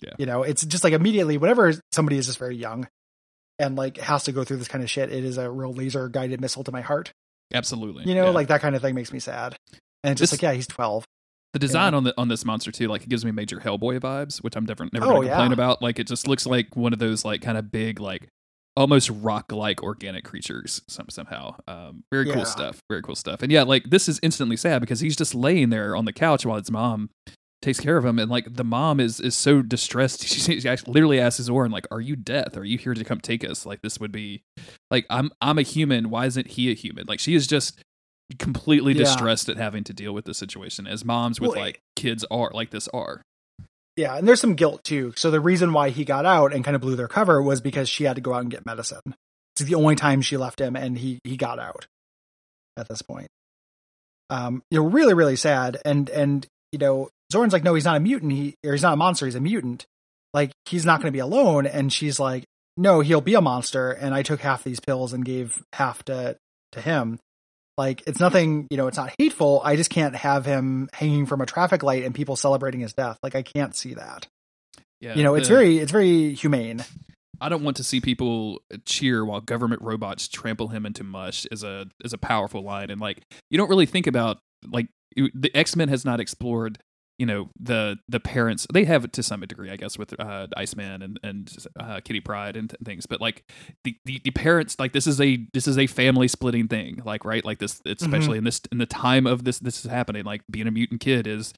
Yeah. 0.00 0.14
You 0.18 0.26
know, 0.26 0.42
it's 0.42 0.64
just 0.64 0.84
like 0.84 0.92
immediately 0.92 1.38
whenever 1.38 1.72
somebody 1.92 2.18
is 2.18 2.26
just 2.26 2.38
very 2.38 2.56
young 2.56 2.86
and 3.58 3.76
like 3.76 3.96
has 3.98 4.24
to 4.24 4.32
go 4.32 4.44
through 4.44 4.56
this 4.58 4.68
kind 4.68 4.82
of 4.82 4.90
shit, 4.90 5.12
it 5.12 5.24
is 5.24 5.38
a 5.38 5.50
real 5.50 5.72
laser 5.72 6.08
guided 6.08 6.40
missile 6.40 6.64
to 6.64 6.72
my 6.72 6.80
heart. 6.80 7.12
Absolutely. 7.54 8.04
You 8.04 8.14
know, 8.14 8.24
yeah. 8.24 8.30
like 8.30 8.48
that 8.48 8.60
kind 8.60 8.74
of 8.74 8.82
thing 8.82 8.94
makes 8.94 9.12
me 9.12 9.20
sad. 9.20 9.56
And 10.02 10.12
it's 10.12 10.18
just 10.20 10.32
This- 10.32 10.42
like, 10.42 10.50
yeah, 10.50 10.54
he's 10.54 10.66
twelve. 10.66 11.04
The 11.54 11.60
design 11.60 11.94
on 11.94 12.02
the 12.02 12.12
on 12.18 12.26
this 12.26 12.44
monster 12.44 12.72
too, 12.72 12.88
like 12.88 13.04
it 13.04 13.08
gives 13.08 13.24
me 13.24 13.30
major 13.30 13.58
Hellboy 13.58 14.00
vibes, 14.00 14.38
which 14.38 14.56
I'm 14.56 14.64
never 14.64 14.88
never 14.92 15.06
Oh, 15.06 15.08
gonna 15.14 15.28
complain 15.28 15.50
yeah. 15.50 15.52
about. 15.54 15.80
Like 15.80 16.00
it 16.00 16.08
just 16.08 16.26
looks 16.26 16.46
like 16.46 16.76
one 16.76 16.92
of 16.92 16.98
those 16.98 17.24
like 17.24 17.42
kind 17.42 17.56
of 17.56 17.70
big, 17.70 18.00
like 18.00 18.26
almost 18.76 19.08
rock 19.10 19.52
like 19.52 19.82
organic 19.82 20.24
creatures 20.24 20.82
some 20.88 21.08
somehow. 21.08 21.54
Um, 21.68 22.04
very 22.12 22.26
Yeah. 22.26 22.34
cool 22.34 22.44
stuff. 22.44 22.80
Very 22.90 23.02
cool 23.02 23.14
stuff. 23.14 23.42
And 23.42 23.52
yeah, 23.52 23.62
like 23.62 23.90
this 23.90 24.08
is 24.08 24.18
instantly 24.22 24.56
sad 24.56 24.80
because 24.80 25.00
he's 25.00 25.16
just 25.16 25.34
laying 25.34 25.70
there 25.70 25.94
on 25.96 26.04
the 26.04 26.12
couch 26.12 26.44
while 26.44 26.58
his 26.58 26.70
mom 26.70 27.10
takes 27.62 27.80
care 27.80 27.96
of 27.96 28.04
him, 28.04 28.18
and 28.18 28.30
like 28.30 28.52
the 28.56 28.64
mom 28.64 29.00
is 29.00 29.20
is 29.20 29.34
so 29.34 29.62
distressed. 29.62 30.22
She, 30.28 30.60
she 30.60 30.68
actually 30.68 30.92
literally 30.92 31.20
asks 31.20 31.40
Zoran, 31.42 31.70
like, 31.70 31.86
"Are 31.90 32.00
you 32.00 32.14
death? 32.16 32.56
Are 32.56 32.64
you 32.64 32.76
here 32.76 32.92
to 32.94 33.04
come 33.04 33.20
take 33.20 33.42
us? 33.44 33.64
Like 33.64 33.80
this 33.82 33.98
would 34.00 34.12
be, 34.12 34.42
like 34.90 35.06
I'm 35.08 35.30
I'm 35.40 35.58
a 35.58 35.62
human. 35.62 36.10
Why 36.10 36.26
isn't 36.26 36.48
he 36.48 36.70
a 36.70 36.74
human? 36.74 37.06
Like 37.06 37.20
she 37.20 37.34
is 37.34 37.46
just 37.46 37.80
completely 38.38 38.92
Yeah. 38.92 39.04
distressed 39.04 39.48
at 39.48 39.56
having 39.56 39.84
to 39.84 39.92
deal 39.92 40.12
with 40.12 40.24
the 40.24 40.34
situation, 40.34 40.86
as 40.86 41.04
moms 41.04 41.40
with 41.40 41.50
Well, 41.52 41.60
like 41.60 41.80
kids 41.96 42.24
are 42.30 42.50
like 42.52 42.70
this 42.70 42.88
are. 42.88 43.22
Yeah, 43.96 44.16
and 44.16 44.26
there's 44.26 44.40
some 44.40 44.54
guilt 44.54 44.82
too. 44.82 45.12
So 45.16 45.30
the 45.30 45.40
reason 45.40 45.72
why 45.72 45.90
he 45.90 46.04
got 46.04 46.26
out 46.26 46.52
and 46.52 46.64
kind 46.64 46.74
of 46.74 46.80
blew 46.80 46.96
their 46.96 47.08
cover 47.08 47.40
was 47.40 47.60
because 47.60 47.88
she 47.88 48.04
had 48.04 48.16
to 48.16 48.22
go 48.22 48.34
out 48.34 48.42
and 48.42 48.50
get 48.50 48.66
medicine. 48.66 49.14
It's 49.54 49.62
the 49.62 49.76
only 49.76 49.94
time 49.94 50.20
she 50.20 50.36
left 50.36 50.60
him, 50.60 50.74
and 50.74 50.98
he 50.98 51.20
he 51.22 51.36
got 51.36 51.58
out 51.60 51.86
at 52.76 52.88
this 52.88 53.02
point. 53.02 53.28
Um, 54.30 54.62
you 54.70 54.80
know, 54.80 54.88
really, 54.88 55.14
really 55.14 55.36
sad. 55.36 55.80
And 55.84 56.10
and 56.10 56.46
you 56.72 56.78
know, 56.78 57.08
Xorn's 57.32 57.52
like, 57.52 57.62
no, 57.62 57.74
he's 57.74 57.84
not 57.84 57.96
a 57.96 58.00
mutant. 58.00 58.32
He 58.32 58.56
or 58.64 58.72
he's 58.72 58.82
not 58.82 58.94
a 58.94 58.96
monster. 58.96 59.26
He's 59.26 59.36
a 59.36 59.40
mutant. 59.40 59.86
Like 60.32 60.50
he's 60.66 60.84
not 60.84 61.00
going 61.00 61.08
to 61.08 61.16
be 61.16 61.20
alone. 61.20 61.66
And 61.66 61.92
she's 61.92 62.18
like, 62.18 62.44
no, 62.76 63.00
he'll 63.00 63.20
be 63.20 63.34
a 63.34 63.40
monster. 63.40 63.90
And 63.92 64.12
I 64.14 64.22
took 64.22 64.40
half 64.40 64.64
these 64.64 64.80
pills 64.80 65.12
and 65.12 65.24
gave 65.24 65.62
half 65.72 66.02
to 66.04 66.36
to 66.72 66.80
him. 66.80 67.20
Like 67.76 68.02
it's 68.06 68.20
nothing, 68.20 68.66
you 68.70 68.76
know, 68.76 68.86
it's 68.86 68.96
not 68.96 69.12
hateful. 69.18 69.60
I 69.64 69.76
just 69.76 69.90
can't 69.90 70.14
have 70.14 70.46
him 70.46 70.88
hanging 70.92 71.26
from 71.26 71.40
a 71.40 71.46
traffic 71.46 71.82
light 71.82 72.04
and 72.04 72.14
people 72.14 72.36
celebrating 72.36 72.80
his 72.80 72.92
death. 72.92 73.18
Like 73.22 73.34
I 73.34 73.42
can't 73.42 73.74
see 73.74 73.94
that. 73.94 74.28
Yeah, 75.00 75.14
you 75.14 75.22
know, 75.22 75.34
it's 75.34 75.48
very 75.48 75.78
it's 75.78 75.92
very 75.92 76.34
humane. 76.34 76.84
I 77.40 77.48
don't 77.48 77.64
want 77.64 77.76
to 77.78 77.84
see 77.84 78.00
people 78.00 78.60
cheer 78.86 79.24
while 79.24 79.40
government 79.40 79.82
robots 79.82 80.28
trample 80.28 80.68
him 80.68 80.86
into 80.86 81.04
mush 81.04 81.46
is 81.50 81.62
a 81.62 81.86
is 82.04 82.12
a 82.12 82.18
powerful 82.18 82.62
line 82.62 82.90
and 82.90 83.00
like 83.00 83.20
you 83.50 83.58
don't 83.58 83.68
really 83.68 83.86
think 83.86 84.06
about 84.06 84.38
like 84.66 84.88
the 85.16 85.50
X-Men 85.54 85.88
has 85.88 86.04
not 86.04 86.20
explored 86.20 86.78
you 87.18 87.26
know 87.26 87.48
the 87.60 87.96
the 88.08 88.18
parents 88.18 88.66
they 88.72 88.84
have 88.84 89.04
it 89.04 89.12
to 89.12 89.22
some 89.22 89.40
degree 89.40 89.70
I 89.70 89.76
guess 89.76 89.96
with 89.96 90.18
uh 90.18 90.48
Iceman 90.56 91.02
and 91.02 91.20
and 91.22 91.56
uh, 91.78 92.00
Kitty 92.04 92.20
Pryde 92.20 92.56
and 92.56 92.68
th- 92.70 92.80
things 92.84 93.06
but 93.06 93.20
like 93.20 93.44
the, 93.84 93.96
the 94.04 94.20
the 94.24 94.30
parents 94.32 94.78
like 94.78 94.92
this 94.92 95.06
is 95.06 95.20
a 95.20 95.46
this 95.52 95.68
is 95.68 95.78
a 95.78 95.86
family 95.86 96.28
splitting 96.28 96.68
thing 96.68 97.00
like 97.04 97.24
right? 97.24 97.44
Like 97.44 97.58
this 97.58 97.80
especially 97.86 98.38
in 98.38 98.44
this 98.44 98.60
in 98.72 98.78
the 98.78 98.86
time 98.86 99.26
of 99.26 99.44
this 99.44 99.58
this 99.60 99.84
is 99.84 99.90
happening 99.90 100.24
like 100.24 100.42
being 100.50 100.66
a 100.66 100.72
mutant 100.72 101.00
kid 101.00 101.26
is 101.26 101.52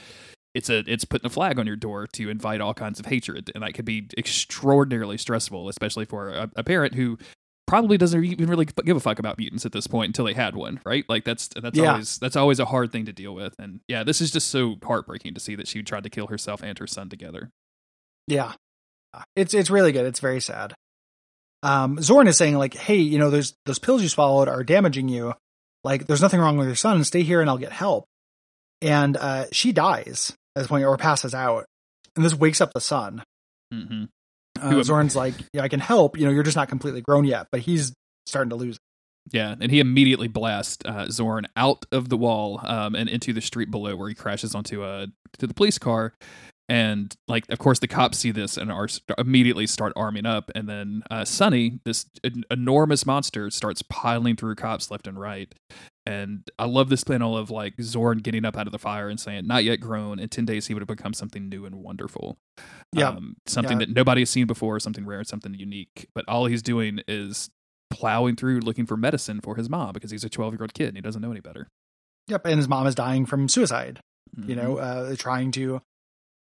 it's 0.55 0.71
a 0.71 0.79
it's 0.87 1.05
putting 1.05 1.27
a 1.27 1.31
flag 1.31 1.59
on 1.59 1.67
your 1.67 1.77
door 1.77 2.07
to 2.07 2.31
invite 2.31 2.61
all 2.61 2.75
kinds 2.75 2.99
of 2.99 3.07
hatred 3.07 3.51
and 3.55 3.63
that 3.63 3.75
could 3.75 3.85
be 3.85 4.09
extraordinarily 4.17 5.19
stressful 5.19 5.69
especially 5.69 6.05
for 6.05 6.31
a, 6.31 6.51
a 6.57 6.65
parent 6.65 6.95
who 6.95 7.19
probably 7.67 7.99
doesn't 7.99 8.25
even 8.25 8.49
really 8.49 8.65
give 8.65 8.97
a 8.97 9.01
fuck 9.01 9.19
about 9.19 9.39
mutants 9.39 9.67
at 9.67 9.73
this 9.73 9.87
point 9.87 10.09
until 10.11 10.25
they 10.25 10.35
had 10.35 10.55
one 10.55 10.81
right 10.87 11.05
like 11.09 11.25
that's 11.25 11.49
that's 11.61 11.77
Yeah. 11.77 11.93
always 11.93 12.19
that's 12.19 12.37
always 12.37 12.61
a 12.61 12.65
hard 12.65 12.93
thing 12.93 13.07
to 13.07 13.13
deal 13.13 13.35
with 13.35 13.55
and 13.59 13.81
yeah 13.89 14.05
this 14.05 14.21
is 14.21 14.31
just 14.31 14.49
so 14.49 14.77
heartbreaking 14.85 15.35
to 15.35 15.41
see 15.41 15.57
that 15.57 15.67
she 15.69 15.83
tried 15.83 16.05
to 16.05 16.11
kill 16.11 16.29
herself 16.29 16.63
and 16.63 16.79
her 16.79 16.87
son 16.87 17.09
together 17.09 17.51
Yeah. 18.29 18.53
It's 19.35 19.55
it's 19.55 19.71
really 19.71 19.93
good. 19.93 20.05
It's 20.05 20.21
very 20.21 20.41
sad. 20.41 20.75
Um 21.63 21.97
Xorn 21.97 22.29
is 22.29 22.37
saying 22.37 22.57
like, 22.59 22.75
"Hey, 22.75 22.97
you 22.99 23.19
know, 23.19 23.31
those 23.31 23.55
those 23.65 23.79
pills 23.79 24.03
you 24.03 24.09
swallowed 24.11 24.47
are 24.49 24.63
damaging 24.63 25.09
you. 25.09 25.33
Like 25.85 26.07
there's 26.07 26.21
nothing 26.21 26.39
wrong 26.41 26.59
with 26.59 26.67
your 26.67 26.77
son. 26.77 27.03
Stay 27.05 27.23
here 27.23 27.41
and 27.41 27.49
I'll 27.49 27.57
get 27.59 27.73
help." 27.73 28.05
And 28.83 29.17
uh 29.17 29.47
she 29.53 29.73
dies 29.73 30.35
at 30.55 30.61
this 30.61 30.67
point 30.69 30.85
or 30.85 30.97
passes 30.99 31.35
out. 31.35 31.65
And 32.15 32.25
this 32.25 32.35
wakes 32.35 32.61
up 32.61 32.73
the 32.75 32.81
son. 32.81 33.23
hmm 33.73 34.05
Uh, 34.59 34.83
Xorn's 34.83 35.17
like, 35.17 35.35
"Yeah, 35.53 35.63
I 35.63 35.69
can 35.69 35.81
help. 35.81 36.19
You 36.19 36.27
know, 36.27 36.33
you're 36.33 36.43
just 36.43 36.57
not 36.57 36.69
completely 36.69 37.01
grown 37.01 37.25
yet, 37.25 37.49
but 37.51 37.61
he's 37.61 37.93
starting 38.27 38.51
to 38.51 38.57
lose." 38.57 38.79
yeah 39.33 39.55
and 39.61 39.71
he 39.71 39.81
immediately 39.81 40.29
blasts 40.29 40.85
uh, 40.85 41.07
Xorn 41.07 41.47
out 41.57 41.85
of 41.93 42.09
the 42.09 42.17
wall 42.17 42.61
um, 42.65 42.95
and 42.95 43.09
into 43.09 43.33
the 43.33 43.41
street 43.41 43.71
below 43.71 43.97
where 43.97 44.09
he 44.09 44.15
crashes 44.15 44.55
onto 44.55 44.85
a 44.85 45.09
to 45.39 45.47
the 45.47 45.55
police 45.55 45.79
car 45.79 46.13
and 46.69 47.15
like 47.29 47.45
of 47.51 47.59
course 47.59 47.79
the 47.79 47.89
cops 47.89 48.19
see 48.19 48.31
this 48.31 48.57
and 48.57 48.71
are 48.71 48.89
st- 48.89 49.19
immediately 49.19 49.67
start 49.67 49.93
arming 49.97 50.27
up 50.27 50.51
and 50.55 50.69
then 50.69 51.03
uh, 51.11 51.25
Sonny 51.25 51.81
this 51.85 52.07
en- 52.25 52.45
enormous 52.51 53.07
monster 53.07 53.51
starts 53.51 53.83
piling 53.83 54.37
through 54.37 54.55
cops 54.55 54.91
left 54.91 55.07
and 55.07 55.19
right 55.19 55.53
and 56.07 56.49
I 56.59 56.67
love 56.67 56.89
this 56.89 57.03
panel 57.05 57.37
of 57.37 57.51
like 57.51 57.77
Xorn 57.79 58.23
getting 58.23 58.45
up 58.45 58.57
out 58.57 58.67
of 58.67 58.73
the 58.73 58.79
fire 58.79 59.09
and 59.09 59.19
saying 59.19 59.47
not 59.47 59.65
yet 59.65 59.77
grown 59.81 60.19
in 60.19 60.29
10 60.29 60.45
days 60.45 60.67
he 60.69 60.75
would 60.75 60.81
have 60.81 60.89
become 60.89 61.13
something 61.13 61.49
new 61.49 61.67
and 61.67 61.75
wonderful 61.77 62.39
Yeah. 62.93 63.09
um, 63.11 63.37
something 63.47 63.81
Yeah. 63.81 63.87
that 63.87 63.95
nobody 63.95 64.21
has 64.23 64.31
seen 64.31 64.47
before 64.47 64.79
something 64.81 65.05
rare 65.05 65.25
something 65.25 65.55
unique 65.55 66.09
but 66.15 66.25
all 66.29 66.47
he's 66.47 66.63
doing 66.63 67.01
is 67.09 67.51
plowing 67.91 68.37
through 68.37 68.61
looking 68.61 68.87
for 68.87 68.97
medicine 68.97 69.41
for 69.41 69.57
his 69.57 69.69
mom 69.69 69.93
because 69.93 70.11
he's 70.11 70.25
a 70.25 70.29
12 70.29 70.55
year 70.55 70.63
old 70.63 70.75
kid 70.75 70.89
and 70.89 70.97
he 70.97 71.01
doesn't 71.01 71.23
know 71.23 71.31
any 71.31 71.41
better 71.41 71.69
Yep, 72.29 72.47
and 72.47 72.57
his 72.57 72.69
mom 72.69 72.87
is 72.89 72.95
dying 72.97 73.25
from 73.27 73.49
suicide. 73.49 74.01
you 74.37 74.57
know, 74.57 74.79
uh, 74.79 75.15
trying 75.17 75.53
to 75.53 75.81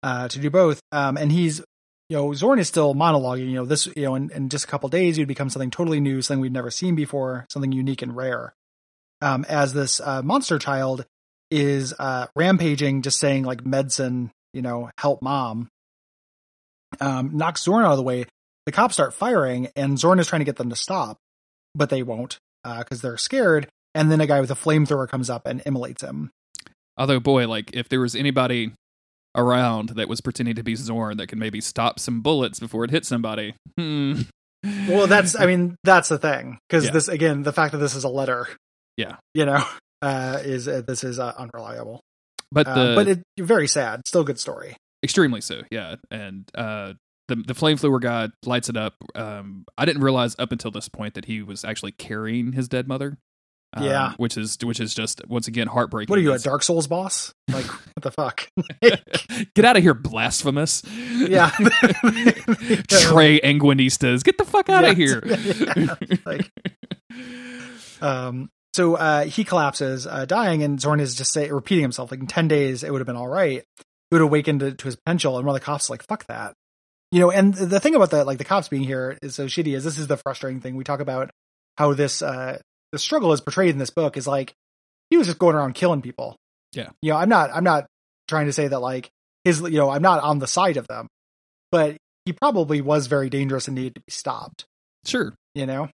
uh, 0.03 0.29
to 0.29 0.39
do 0.39 0.49
both. 0.51 0.81
Um, 0.93 1.17
and 1.19 1.31
he's, 1.31 1.61
you 2.09 2.17
know, 2.17 2.29
Xorn 2.31 2.59
is 2.59 2.69
still 2.69 2.95
monologuing. 2.95 3.49
You 3.49 3.57
know, 3.57 3.65
this, 3.67 3.87
you 3.95 4.03
know, 4.05 4.15
in, 4.15 4.31
in 4.31 4.49
just 4.49 4.65
a 4.65 4.67
couple 4.67 4.89
days, 4.89 5.17
you'd 5.19 5.29
become 5.29 5.51
something 5.51 5.71
totally 5.71 6.01
new, 6.01 6.23
something 6.23 6.41
we'd 6.41 6.53
never 6.55 6.71
seen 6.71 6.95
before, 6.95 7.45
something 7.51 7.71
unique 7.73 8.01
and 8.03 8.17
rare. 8.17 8.55
Um, 9.25 9.45
as 9.49 9.73
this 9.73 10.01
uh, 10.01 10.21
monster 10.23 10.59
child 10.59 11.07
is 11.51 11.95
uh, 11.99 12.27
rampaging, 12.37 13.03
just 13.03 13.19
saying 13.19 13.45
like 13.45 13.65
medicine, 13.65 14.31
you 14.53 14.61
know, 14.63 14.91
help 14.99 15.23
mom. 15.23 15.69
Um, 17.01 17.31
knocks 17.37 17.65
Xorn 17.65 17.85
out 17.85 17.93
of 17.93 17.97
the 17.97 18.03
way. 18.03 18.27
The 18.67 18.73
cops 18.73 18.95
start 18.95 19.15
firing, 19.15 19.69
and 19.77 19.97
Xorn 19.99 20.21
is 20.21 20.27
trying 20.27 20.41
to 20.41 20.45
get 20.45 20.57
them 20.57 20.71
to 20.71 20.77
stop, 20.77 21.19
but 21.75 21.91
they 21.91 22.03
won't 22.03 22.39
because 22.65 23.01
they're 23.03 23.17
scared. 23.19 23.69
And 23.95 24.11
then 24.11 24.21
a 24.21 24.27
guy 24.27 24.41
with 24.41 24.51
a 24.51 24.55
flamethrower 24.55 25.09
comes 25.09 25.29
up 25.31 25.47
and 25.47 25.63
immolates 25.67 26.03
him. 26.03 26.31
although 26.99 27.21
boy 27.21 27.47
like 27.49 27.75
if 27.75 27.89
there 27.89 28.01
was 28.01 28.15
anybody 28.15 28.73
around 29.37 29.91
that 29.91 30.09
was 30.09 30.21
pretending 30.21 30.55
to 30.55 30.63
be 30.63 30.75
Xorn 30.75 31.17
that 31.19 31.27
could 31.29 31.39
maybe 31.39 31.61
stop 31.61 31.99
some 31.99 32.21
bullets 32.21 32.61
before 32.61 32.85
it 32.85 32.91
hit 32.91 33.05
somebody 33.05 33.55
hmm. 33.79 34.21
Well, 34.89 35.07
that's 35.09 35.39
I 35.39 35.45
mean 35.47 35.77
that's 35.85 36.09
the 36.09 36.19
thing 36.19 36.59
because 36.69 36.87
Yeah. 36.87 36.93
this 36.93 37.09
again 37.09 37.43
the 37.43 37.53
fact 37.53 37.73
that 37.73 37.79
this 37.79 37.95
is 37.95 38.05
a 38.05 38.09
letter, 38.09 38.49
Yeah. 38.97 39.17
you 39.35 39.45
know, 39.47 39.65
uh, 40.03 40.39
is 40.43 40.69
uh, 40.69 40.83
this 40.87 41.03
is 41.05 41.19
uh, 41.19 41.33
unreliable. 41.37 42.01
but 42.53 42.67
Uh, 42.69 42.75
the 42.75 42.95
but 42.95 43.09
it 43.09 43.23
very 43.39 43.67
sad. 43.69 44.03
Still 44.07 44.25
good 44.25 44.39
story. 44.39 44.77
extremely 45.05 45.41
so 45.43 45.61
yeah 45.71 45.97
and 46.11 46.51
uh 46.55 46.95
the 47.29 47.37
the 47.37 47.53
flame 47.55 47.77
fluer 47.77 47.99
guy 48.01 48.29
lights 48.47 48.71
it 48.71 48.77
up 48.77 48.95
um 49.15 49.65
i 49.77 49.85
didn't 49.85 50.01
realize 50.03 50.35
up 50.39 50.51
until 50.51 50.71
this 50.71 50.89
point 50.89 51.13
that 51.13 51.27
he 51.27 51.43
was 51.43 51.63
actually 51.63 51.93
carrying 51.93 52.53
his 52.53 52.69
dead 52.69 52.89
mother 52.89 53.19
um, 53.77 53.85
Yeah. 53.85 54.13
which 54.17 54.39
is 54.39 54.57
which 54.63 54.81
is 54.81 54.95
just 54.95 55.21
once 55.29 55.47
again 55.47 55.67
heartbreaking 55.67 56.11
What 56.11 56.19
are 56.19 56.23
you, 56.23 56.33
a 56.33 56.39
Dark 56.39 56.63
Souls 56.63 56.87
boss? 56.87 57.33
Like 57.53 57.67
what 57.95 58.03
the 58.03 58.11
fuck? 58.13 58.49
get 59.55 59.65
out 59.67 59.77
of 59.77 59.83
here 59.83 59.93
blasphemous 59.95 60.83
Yeah. 60.87 61.51
trey 62.89 63.41
anguinistas 63.41 64.25
get 64.25 64.39
the 64.39 64.45
fuck 64.47 64.71
out 64.71 64.85
of 64.85 64.97
Yes. 64.99 65.11
here 65.11 65.23
Yeah, 65.77 65.95
like- 66.25 66.51
um. 68.01 68.49
So 68.75 68.97
uh, 68.97 69.25
he 69.25 69.45
collapses, 69.45 70.05
uh, 70.05 70.25
dying, 70.25 70.65
and 70.65 70.81
Xorn 70.81 71.01
is 71.01 71.15
just 71.15 71.33
say 71.33 71.49
repeating 71.49 71.83
himself. 71.83 72.11
Like 72.11 72.19
in 72.19 72.27
ten 72.27 72.49
days, 72.49 72.83
it 72.83 72.91
would 72.91 73.01
have 73.01 73.07
been 73.07 73.17
all 73.17 73.29
right. 73.29 73.63
He 73.79 73.85
would 74.11 74.21
have 74.21 74.29
awakened 74.29 74.61
to, 74.61 74.73
to 74.73 74.85
his 74.85 74.97
potential, 74.97 75.37
and 75.37 75.47
one 75.47 75.55
of 75.55 75.61
the 75.61 75.65
cops 75.65 75.85
is 75.85 75.91
like, 75.91 76.03
"Fuck 76.03 76.27
that." 76.27 76.55
You 77.13 77.21
know, 77.21 77.31
and 77.31 77.55
the 77.55 77.79
thing 77.79 77.95
about 77.95 78.11
the 78.11 78.25
like 78.25 78.39
the 78.39 78.45
cops 78.45 78.69
being 78.69 78.83
here 78.83 79.17
is 79.23 79.37
so 79.37 79.47
shitty 79.47 79.77
is 79.77 79.85
this 79.85 79.99
is 79.99 80.09
the 80.09 80.17
frustrating 80.17 80.61
thing. 80.61 80.75
We 80.75 80.83
talk 80.83 80.99
about 80.99 81.31
how 81.79 81.95
this 81.95 82.21
uh 82.21 82.59
the 82.91 82.99
struggle 82.99 83.33
is 83.33 83.41
portrayed 83.41 83.71
in 83.71 83.79
this 83.79 83.91
book 83.91 84.17
is 84.17 84.27
like 84.27 84.55
he 85.11 85.17
was 85.17 85.29
just 85.29 85.39
going 85.39 85.55
around 85.55 85.77
killing 85.77 86.03
people. 86.03 86.37
Yeah. 86.73 86.91
You 87.01 87.13
know, 87.13 87.19
I'm 87.19 87.29
not 87.29 87.51
I'm 87.55 87.63
not 87.63 87.87
trying 88.27 88.47
to 88.47 88.53
say 88.53 88.67
that 88.67 88.81
like 88.81 89.11
his 89.45 89.61
you 89.61 89.79
know, 89.79 89.91
I'm 89.91 90.03
not 90.03 90.25
on 90.25 90.41
the 90.41 90.49
side 90.49 90.77
of 90.77 90.89
them, 90.89 91.07
but 91.71 91.97
he 92.25 92.33
probably 92.33 92.81
was 92.81 93.07
very 93.07 93.31
dangerous 93.31 93.69
and 93.69 93.77
needed 93.77 93.95
to 93.95 94.01
be 94.01 94.11
stopped, 94.11 94.65
sure 95.07 95.35
you 95.55 95.67
know? 95.67 95.89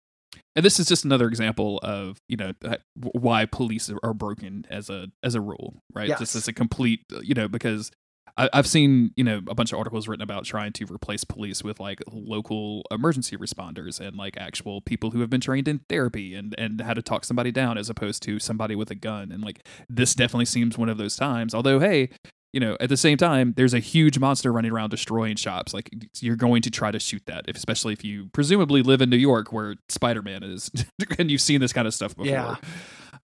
And 0.57 0.65
this 0.65 0.81
is 0.81 0.87
just 0.87 1.05
another 1.05 1.27
example 1.29 1.79
of 1.83 2.19
you 2.29 2.37
know 2.37 2.53
uh, 2.65 2.77
why 2.95 3.47
police 3.47 3.91
are- 4.03 4.15
broken 4.15 4.67
as 4.71 4.91
a 4.91 5.09
as 5.23 5.35
a 5.35 5.41
rule 5.41 5.83
right? 5.95 6.09
Yes. 6.09 6.19
this 6.19 6.35
is 6.35 6.49
a 6.49 6.53
complete 6.53 7.01
you 7.23 7.35
know 7.35 7.49
because 7.49 7.91
i've 8.37 8.67
seen 8.67 9.11
you 9.17 9.25
know 9.25 9.41
a 9.49 9.55
bunch 9.55 9.73
of 9.73 9.79
articles 9.79 10.07
written 10.09 10.23
about 10.23 10.45
trying 10.45 10.73
to 10.73 10.85
replace 10.87 11.25
police 11.25 11.63
with 11.65 11.81
like 11.81 12.01
local 12.13 12.83
emergency 12.91 13.37
responders 13.37 14.01
and 14.01 14.17
like 14.17 14.37
actual 14.37 14.81
people 14.81 15.11
who 15.11 15.21
have 15.21 15.31
been 15.31 15.41
trained 15.41 15.69
in 15.69 15.81
therapy 15.89 16.35
and 16.35 16.55
and 16.59 16.81
how 16.81 16.95
to 16.95 17.03
talk 17.03 17.25
somebody 17.25 17.51
down 17.51 17.77
as 17.77 17.91
opposed 17.91 18.23
to 18.23 18.39
somebody 18.39 18.75
with 18.75 18.91
a 18.91 18.95
gun. 18.95 19.33
And 19.33 19.43
like 19.43 19.67
this 19.89 20.15
definitely 20.15 20.45
seems 20.47 20.79
one 20.79 20.89
of 20.89 20.97
those 20.97 21.17
times. 21.17 21.55
Although 21.55 21.81
hey 21.81 22.11
you 22.53 22.61
know, 22.61 22.77
at 22.81 22.89
the 22.89 22.97
same 22.97 23.17
time, 23.17 23.55
there's 23.57 23.75
a 23.75 23.79
huge 23.79 24.19
monster 24.19 24.53
running 24.53 24.73
around 24.73 24.91
destroying 24.91 25.37
shops. 25.37 25.73
Like 25.73 25.91
you're 26.21 26.37
going 26.37 26.63
to 26.63 26.71
try 26.71 26.91
to 26.91 26.99
shoot 26.99 27.23
that, 27.27 27.45
if, 27.49 27.57
especially 27.57 27.93
if 27.93 28.05
you 28.05 28.29
presumably 28.33 28.83
live 28.83 29.01
in 29.03 29.11
New 29.11 29.17
York, 29.17 29.53
where 29.53 29.77
Spider-Man 29.89 30.43
is, 30.43 30.71
and 31.19 31.31
you've 31.31 31.41
seen 31.41 31.61
this 31.61 31.73
kind 31.73 31.87
of 31.87 31.95
stuff 31.95 32.17
before. 32.17 32.31
Yeah. 32.33 32.57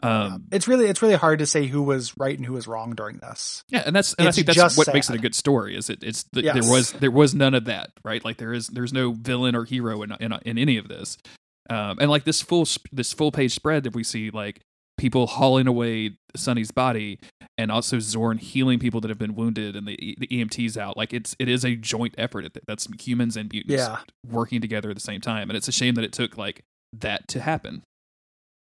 Um, 0.02 0.44
it's 0.52 0.68
really 0.68 0.86
it's 0.86 1.00
really 1.00 1.14
hard 1.14 1.38
to 1.38 1.46
say 1.46 1.66
who 1.66 1.82
was 1.82 2.12
right 2.18 2.36
and 2.36 2.44
who 2.44 2.52
was 2.52 2.68
wrong 2.68 2.94
during 2.94 3.16
this. 3.16 3.64
yeah, 3.70 3.82
and 3.86 3.96
that's 3.96 4.12
and 4.14 4.28
I 4.28 4.30
think 4.30 4.46
that's 4.46 4.76
what 4.76 4.92
makes 4.92 5.08
it 5.08 5.16
a 5.16 5.18
good 5.18 5.34
story. 5.34 5.74
Is 5.74 5.88
it? 5.88 6.04
It's 6.04 6.24
the, 6.32 6.42
Yes. 6.42 6.54
there 6.54 6.70
was 6.70 6.92
there 6.92 7.10
was 7.10 7.34
none 7.34 7.54
of 7.54 7.64
that, 7.64 7.92
right? 8.04 8.22
Like 8.22 8.36
there 8.36 8.52
is 8.52 8.68
there's 8.68 8.92
no 8.92 9.12
villain 9.12 9.56
or 9.56 9.64
hero 9.64 10.02
in 10.02 10.12
in, 10.20 10.32
in 10.44 10.58
any 10.58 10.76
of 10.76 10.88
this. 10.88 11.16
Um, 11.70 11.98
and 11.98 12.10
like 12.10 12.24
this 12.24 12.42
full 12.42 12.66
this 12.92 13.12
full 13.14 13.32
page 13.32 13.54
spread 13.54 13.84
that 13.84 13.94
we 13.94 14.04
see, 14.04 14.30
like 14.30 14.60
people 14.98 15.26
hauling 15.26 15.66
away 15.66 16.16
Sonny's 16.34 16.70
body, 16.70 17.18
and 17.58 17.70
also 17.70 17.96
Xorn 17.96 18.38
healing 18.38 18.78
people 18.78 19.00
that 19.00 19.08
have 19.08 19.18
been 19.18 19.34
wounded, 19.34 19.76
and 19.76 19.86
the 19.86 20.16
the 20.18 20.26
EMTs 20.28 20.76
out. 20.76 20.96
Like 20.96 21.12
it's 21.12 21.34
it 21.38 21.48
is 21.48 21.64
a 21.64 21.74
joint 21.76 22.14
effort. 22.18 22.46
That's 22.66 22.88
humans 23.00 23.36
and 23.36 23.50
mutants 23.52 23.74
Yeah. 23.74 23.98
working 24.30 24.60
together 24.60 24.90
at 24.90 24.96
the 24.96 25.00
same 25.00 25.20
time, 25.20 25.50
and 25.50 25.56
it's 25.56 25.68
a 25.68 25.72
shame 25.72 25.94
that 25.94 26.04
it 26.04 26.12
took 26.12 26.36
like 26.36 26.62
that 26.92 27.28
to 27.28 27.40
happen. 27.40 27.82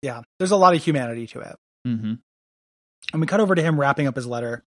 Yeah, 0.03 0.23
there's 0.39 0.51
a 0.51 0.57
lot 0.57 0.75
of 0.75 0.83
humanity 0.85 1.27
to 1.29 1.41
it. 1.41 1.57
Mm-hmm. 1.87 2.15
And 3.13 3.21
we 3.21 3.27
cut 3.27 3.41
over 3.41 3.55
to 3.55 3.63
him 3.63 3.79
wrapping 3.81 4.07
up 4.07 4.17
his 4.17 4.27
letter. 4.27 4.63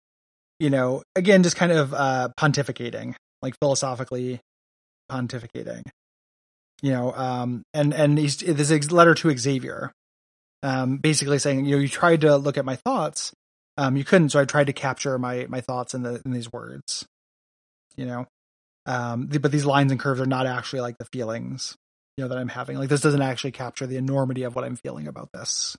You 0.58 0.70
know, 0.70 1.02
again, 1.14 1.42
just 1.42 1.56
kind 1.56 1.73
of 1.73 1.92
uh, 1.92 2.30
pontificating, 2.38 3.14
like 3.42 3.54
philosophically 3.61 4.40
pontificating. 5.11 5.82
You 6.82 6.92
know, 6.92 7.12
um, 7.12 7.62
and 7.75 7.92
and 7.94 8.18
he's 8.18 8.37
this 8.38 8.70
is 8.70 8.92
letter 8.92 9.14
to 9.14 9.37
Xavier, 9.37 9.92
um, 10.66 10.96
basically 10.99 11.38
saying, 11.38 11.64
you 11.64 11.76
know, 11.76 11.80
you 11.80 11.88
tried 11.88 12.23
to 12.23 12.37
look 12.37 12.58
at 12.58 12.64
my 12.64 12.76
thoughts, 12.76 13.32
um, 13.76 13.96
you 13.96 14.04
couldn't, 14.04 14.30
so 14.30 14.40
I 14.40 14.44
tried 14.44 14.66
to 14.66 14.73
capture 14.73 15.18
my 15.18 15.46
my 15.49 15.61
thoughts 15.61 15.94
in 15.94 16.02
the 16.02 16.20
in 16.25 16.32
these 16.32 16.52
words. 16.52 17.06
You 17.96 18.06
know, 18.06 18.26
um, 18.85 19.28
the, 19.28 19.38
but 19.38 19.52
these 19.52 19.64
lines 19.64 19.92
and 19.92 20.00
curves 20.00 20.20
are 20.20 20.26
not 20.26 20.46
actually 20.46 20.80
like 20.80 20.99
the 20.99 21.06
feelings, 21.12 21.76
you 22.16 22.25
know, 22.25 22.28
that 22.28 22.38
I'm 22.38 22.49
having. 22.49 22.78
Like 22.78 22.88
this 22.88 23.00
doesn't 23.00 23.23
actually 23.23 23.52
capture 23.52 23.87
the 23.87 23.96
enormity 23.96 24.42
of 24.42 24.54
what 24.56 24.64
I'm 24.64 24.76
feeling 24.76 25.06
about 25.06 25.30
this. 25.32 25.76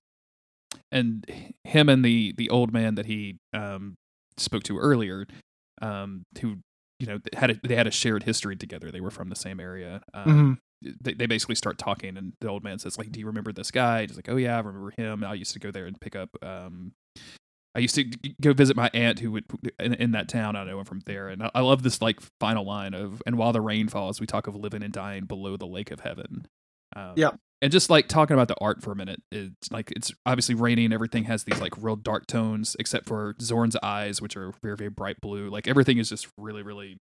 and 0.91 1.25
him 1.63 1.89
and 1.89 2.03
the 2.05 2.33
the 2.37 2.49
old 2.49 2.71
man 2.71 2.95
that 2.95 3.05
he 3.05 3.37
um 3.53 3.95
spoke 4.37 4.63
to 4.63 4.77
earlier 4.77 5.25
um 5.81 6.23
who 6.41 6.57
you 6.99 7.07
know 7.07 7.19
had 7.33 7.51
a, 7.51 7.59
they 7.63 7.75
had 7.75 7.87
a 7.87 7.91
shared 7.91 8.23
history 8.23 8.55
together 8.55 8.91
they 8.91 9.01
were 9.01 9.11
from 9.11 9.29
the 9.29 9.35
same 9.35 9.59
area 9.59 10.01
um, 10.13 10.25
Mhm. 10.27 10.57
They, 10.81 11.13
they 11.13 11.25
basically 11.25 11.55
start 11.55 11.77
talking 11.77 12.17
and 12.17 12.33
the 12.39 12.49
old 12.49 12.63
man 12.63 12.77
says 12.79 12.97
like 12.97 13.11
do 13.11 13.19
you 13.19 13.25
remember 13.25 13.51
this 13.51 13.71
guy 13.71 14.01
he's 14.05 14.15
like 14.15 14.29
oh 14.29 14.35
yeah 14.35 14.55
i 14.55 14.59
remember 14.59 14.93
him 14.95 15.23
i 15.23 15.33
used 15.33 15.53
to 15.53 15.59
go 15.59 15.71
there 15.71 15.85
and 15.87 15.99
pick 15.99 16.15
up 16.15 16.29
um 16.43 16.91
I 17.75 17.79
used 17.79 17.93
to 17.95 18.05
go 18.41 18.53
visit 18.53 18.75
my 18.75 18.89
aunt 18.91 19.19
who 19.19 19.31
would 19.33 19.43
in, 19.79 19.93
in 19.93 20.11
that 20.13 20.27
town. 20.27 20.55
I 20.55 20.63
know 20.63 20.79
him 20.79 20.85
from 20.85 21.01
there, 21.05 21.27
and 21.27 21.43
I, 21.43 21.51
I 21.53 21.61
love 21.61 21.83
this 21.83 22.01
like 22.01 22.19
final 22.39 22.65
line 22.65 22.95
of 22.95 23.21
"And 23.27 23.37
while 23.37 23.53
the 23.53 23.61
rain 23.61 23.87
falls, 23.87 24.19
we 24.19 24.25
talk 24.25 24.47
of 24.47 24.55
living 24.55 24.81
and 24.81 24.91
dying 24.91 25.25
below 25.25 25.57
the 25.57 25.67
lake 25.67 25.91
of 25.91 25.99
heaven." 25.99 26.47
Um, 26.95 27.13
Yeah. 27.17 27.31
and 27.61 27.71
just 27.71 27.91
like 27.91 28.07
talking 28.07 28.33
about 28.33 28.47
the 28.47 28.55
art 28.59 28.81
for 28.81 28.91
a 28.93 28.95
minute, 28.95 29.21
it's 29.31 29.71
like 29.71 29.91
it's 29.91 30.11
obviously 30.25 30.55
raining. 30.55 30.91
Everything 30.91 31.25
has 31.25 31.43
these 31.43 31.61
like 31.61 31.73
real 31.77 31.95
dark 31.97 32.25
tones, 32.25 32.75
except 32.79 33.05
for 33.05 33.35
Xorn's 33.35 33.75
eyes, 33.83 34.23
which 34.23 34.35
are 34.35 34.53
very 34.63 34.75
very 34.75 34.89
bright 34.89 35.17
blue. 35.21 35.49
Like 35.51 35.67
everything 35.67 35.99
is 35.99 36.09
just 36.09 36.27
really 36.35 36.63
really 36.63 36.97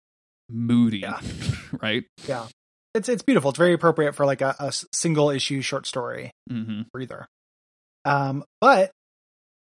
moody, 0.50 1.04
Right? 1.80 2.04
Yeah. 2.28 2.40
right? 2.42 2.50
It's 2.96 3.08
it's 3.10 3.22
beautiful. 3.22 3.50
It's 3.50 3.58
very 3.58 3.74
appropriate 3.74 4.14
for 4.14 4.24
like 4.24 4.40
a 4.40 4.72
single 4.92 5.30
issue 5.30 5.60
short 5.60 5.86
story 5.86 6.30
hmm 6.50 6.82
breather. 6.92 7.26
Um, 8.04 8.44
but 8.60 8.90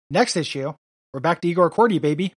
next 0.09 0.37
issue, 0.37 0.73
we're 1.13 1.19
back 1.19 1.41
to 1.41 1.47
Igor 1.47 1.69
Kordey, 1.69 1.99
baby. 2.01 2.33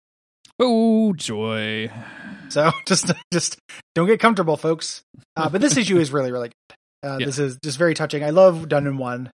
Oh 0.59 1.13
joy! 1.13 1.91
So 2.49 2.71
just 2.87 3.11
just 3.33 3.57
don't 3.93 4.07
get 4.07 4.21
comfortable, 4.21 4.55
folks. 4.55 5.01
Uh, 5.35 5.49
but 5.49 5.59
this 5.59 5.75
issue 5.75 5.97
is 5.99 6.11
really 6.13 6.31
really 6.31 6.47
good. 6.47 7.09
Uh, 7.09 7.17
Yeah. 7.19 7.25
This 7.25 7.39
is 7.39 7.57
just 7.61 7.77
very 7.77 7.93
touching. 7.93 8.23
I 8.23 8.29
love 8.29 8.69
done 8.69 8.87
in 8.87 8.97
one 8.97 9.29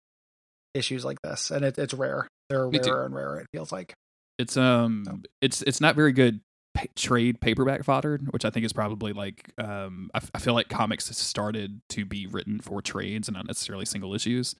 issues 0.73 1.03
like 1.03 1.21
this, 1.21 1.51
and 1.51 1.65
it, 1.65 1.77
it's 1.77 1.93
rare. 1.93 2.27
They're 2.49 2.69
Me 2.69 2.79
too. 2.79 2.89
rarer 2.89 3.05
and 3.05 3.13
rarer. 3.13 3.39
It 3.41 3.47
feels 3.51 3.69
like. 3.69 3.93
It's 4.37 4.55
um, 4.55 5.23
it's 5.41 5.61
it's 5.61 5.81
not 5.81 5.95
very 5.97 6.13
good 6.13 6.39
trade 6.95 7.41
paperback 7.41 7.83
fodder, 7.83 8.19
which 8.31 8.45
I 8.45 8.49
think 8.49 8.65
is 8.65 8.73
probably 8.73 9.13
like 9.13 9.51
um, 9.57 10.09
I, 10.13 10.17
f- 10.17 10.31
I 10.33 10.39
feel 10.39 10.53
like 10.53 10.69
comics 10.69 11.05
started 11.15 11.81
to 11.89 12.05
be 12.05 12.27
written 12.27 12.59
for 12.59 12.81
trades 12.81 13.27
and 13.27 13.35
not 13.35 13.47
necessarily 13.47 13.85
single 13.85 14.13
issues. 14.13 14.55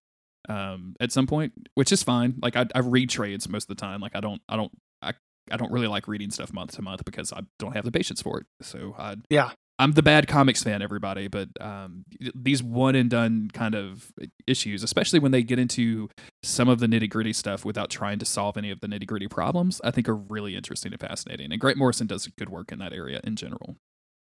Um, 0.50 0.96
at 1.00 1.12
some 1.12 1.28
point, 1.28 1.54
which 1.76 1.92
is 1.92 2.02
fine. 2.02 2.36
Like 2.42 2.56
I, 2.56 2.66
I 2.74 2.80
read 2.80 3.10
trades 3.10 3.48
most 3.48 3.70
of 3.70 3.76
the 3.78 3.80
time. 3.82 4.02
Like 4.02 4.16
I 4.16 4.20
don't, 4.20 4.42
I 4.50 4.56
don't, 4.56 4.72
I, 5.02 5.14
I 5.52 5.58
don't 5.58 5.72
really 5.72 5.88
like 5.88 6.08
reading 6.08 6.32
stuff 6.32 6.52
month 6.52 6.72
to 6.74 6.82
month 6.82 7.06
because 7.06 7.32
I 7.32 7.42
don't 7.60 7.74
have 7.74 7.86
the 7.86 7.92
patience 7.92 8.22
for 8.22 8.40
it. 8.40 8.48
So 8.62 8.96
I, 8.98 9.18
Yeah. 9.30 9.52
I'm 9.82 9.94
the 9.94 10.04
bad 10.04 10.28
comics 10.28 10.62
fan, 10.64 10.82
everybody. 10.82 11.28
But 11.28 11.50
um, 11.60 12.04
these 12.36 12.62
one 12.62 12.96
and 12.96 13.10
done 13.10 13.50
kind 13.52 13.74
of 13.76 14.12
issues, 14.46 14.84
especially 14.84 15.20
when 15.20 15.32
they 15.32 15.42
get 15.44 15.58
into 15.60 16.08
some 16.44 16.70
of 16.70 16.80
the 16.80 16.86
nitty 16.88 17.10
gritty 17.10 17.34
stuff 17.34 17.66
without 17.66 17.90
trying 17.90 18.20
to 18.20 18.26
solve 18.26 18.58
any 18.58 18.70
of 18.70 18.80
the 18.80 18.88
nitty 18.88 19.08
gritty 19.08 19.28
problems, 19.28 19.82
I 19.84 19.90
think 19.92 20.08
are 20.08 20.16
really 20.16 20.56
interesting 20.56 20.92
and 20.94 21.02
fascinating. 21.02 21.52
And 21.52 21.60
Grant 21.60 21.78
Morrison 21.78 22.06
does 22.08 22.28
good 22.38 22.50
work 22.50 22.72
in 22.72 22.78
that 22.80 22.94
area 22.94 23.20
in 23.24 23.36
general. 23.36 23.76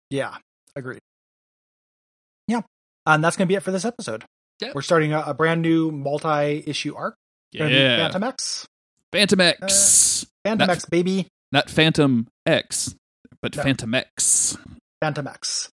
Yeah, 0.09 0.37
agreed. 0.77 1.01
Yeah, 2.47 2.61
and 3.07 3.23
that's 3.23 3.37
gonna 3.37 3.47
be 3.49 3.55
it 3.57 3.63
for 3.63 3.73
this 3.73 3.85
episode. 3.85 4.25
Yep. 4.61 4.75
We're 4.75 4.83
starting 4.83 5.13
a, 5.13 5.21
a 5.27 5.35
brand 5.35 5.63
new 5.63 5.91
multi-issue 5.91 6.95
arc. 6.95 7.15
Gonna 7.57 7.71
Yeah, 7.71 7.97
Phantom 7.97 8.23
X. 8.25 8.67
Fantomex, 9.13 10.27
Phantom 10.45 10.67
That- 10.69 10.71
X, 10.77 10.85
baby. 10.87 11.27
not 11.51 11.69
Phantom 11.69 12.29
X, 12.47 12.95
but 13.43 13.57
No. 13.57 13.63
Fantomex. 13.65 14.57
Fantomex. 15.03 15.69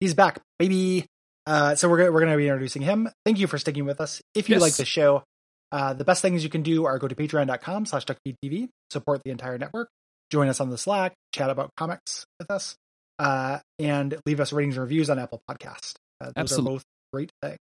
He's 0.00 0.14
back, 0.14 0.40
baby. 0.58 1.06
Uh, 1.46 1.74
so 1.74 1.88
we're 1.88 2.10
we're 2.12 2.20
going 2.20 2.30
to 2.32 2.36
be 2.36 2.46
introducing 2.48 2.82
him. 2.82 3.08
Thank 3.24 3.38
you 3.38 3.46
for 3.46 3.58
sticking 3.58 3.84
with 3.84 4.00
us. 4.00 4.20
If 4.34 4.48
you 4.48 4.56
Yes. 4.56 4.62
like 4.62 4.74
the 4.74 4.84
show, 4.84 5.24
uh, 5.72 5.94
the 5.94 6.04
best 6.04 6.22
things 6.22 6.44
you 6.44 6.50
can 6.50 6.62
do 6.62 6.84
are 6.84 6.98
go 6.98 7.08
to 7.08 7.14
patreon.com 7.14 7.86
slash 7.86 8.04
duckfeedtv, 8.04 8.68
support 8.90 9.22
the 9.24 9.30
entire 9.30 9.58
network, 9.58 9.88
join 10.30 10.48
us 10.48 10.60
on 10.60 10.70
the 10.70 10.78
Slack, 10.78 11.14
chat 11.32 11.50
about 11.50 11.70
comics 11.76 12.24
with 12.38 12.50
us, 12.50 12.76
uh, 13.18 13.58
and 13.78 14.18
leave 14.26 14.40
us 14.40 14.52
ratings 14.52 14.76
and 14.76 14.82
reviews 14.82 15.08
on 15.10 15.18
Apple 15.18 15.40
Podcast. 15.50 15.94
Uh, 16.20 16.26
those 16.26 16.32
Absolute- 16.36 16.66
are 16.68 16.70
both 16.74 16.84
great 17.12 17.32
things. 17.42 17.58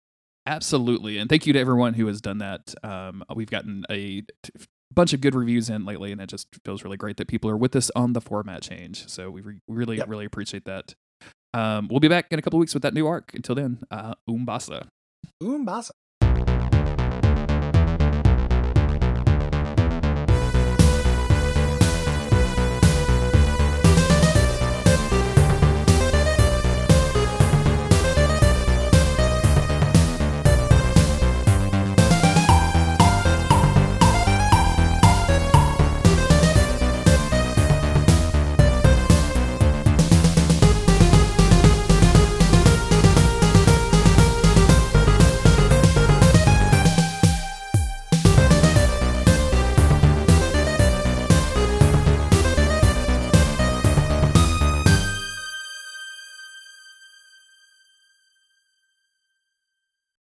Absolutely, 0.48 1.18
and 1.18 1.28
thank 1.30 1.48
you 1.48 1.54
to 1.54 1.60
everyone 1.60 1.94
who 1.96 2.06
has 2.08 2.22
done 2.22 2.38
that. 2.40 2.76
Um, 2.84 3.24
we've 3.36 3.50
gotten 3.50 3.84
a 3.90 4.22
t- 4.22 4.28
bunch 4.94 5.14
of 5.14 5.20
good 5.22 5.34
reviews 5.34 5.70
in 5.72 5.86
lately, 5.86 6.12
and 6.12 6.22
it 6.22 6.28
just 6.28 6.48
feels 6.64 6.84
really 6.84 6.98
great 6.98 7.18
that 7.18 7.28
people 7.28 7.50
are 7.50 7.58
with 7.58 7.76
us 7.76 7.90
on 7.96 8.14
the 8.14 8.22
format 8.22 8.62
change. 8.62 9.08
So 9.10 9.32
we 9.32 9.42
re- 9.42 9.60
really, 9.68 9.98
Yep. 9.98 10.08
really 10.08 10.26
appreciate 10.26 10.66
that. 10.66 10.94
Um, 11.56 11.88
we'll 11.90 12.02
be 12.02 12.10
back 12.10 12.28
in 12.32 12.40
a 12.40 12.42
couple 12.42 12.60
weeks 12.60 12.74
with 12.74 12.84
that 12.84 12.94
new 12.94 13.08
arc. 13.08 13.34
Until 13.34 13.56
then, 13.56 13.80
uh, 13.90 14.14
Umbasa. 14.28 14.88
Umbasa. 15.42 15.94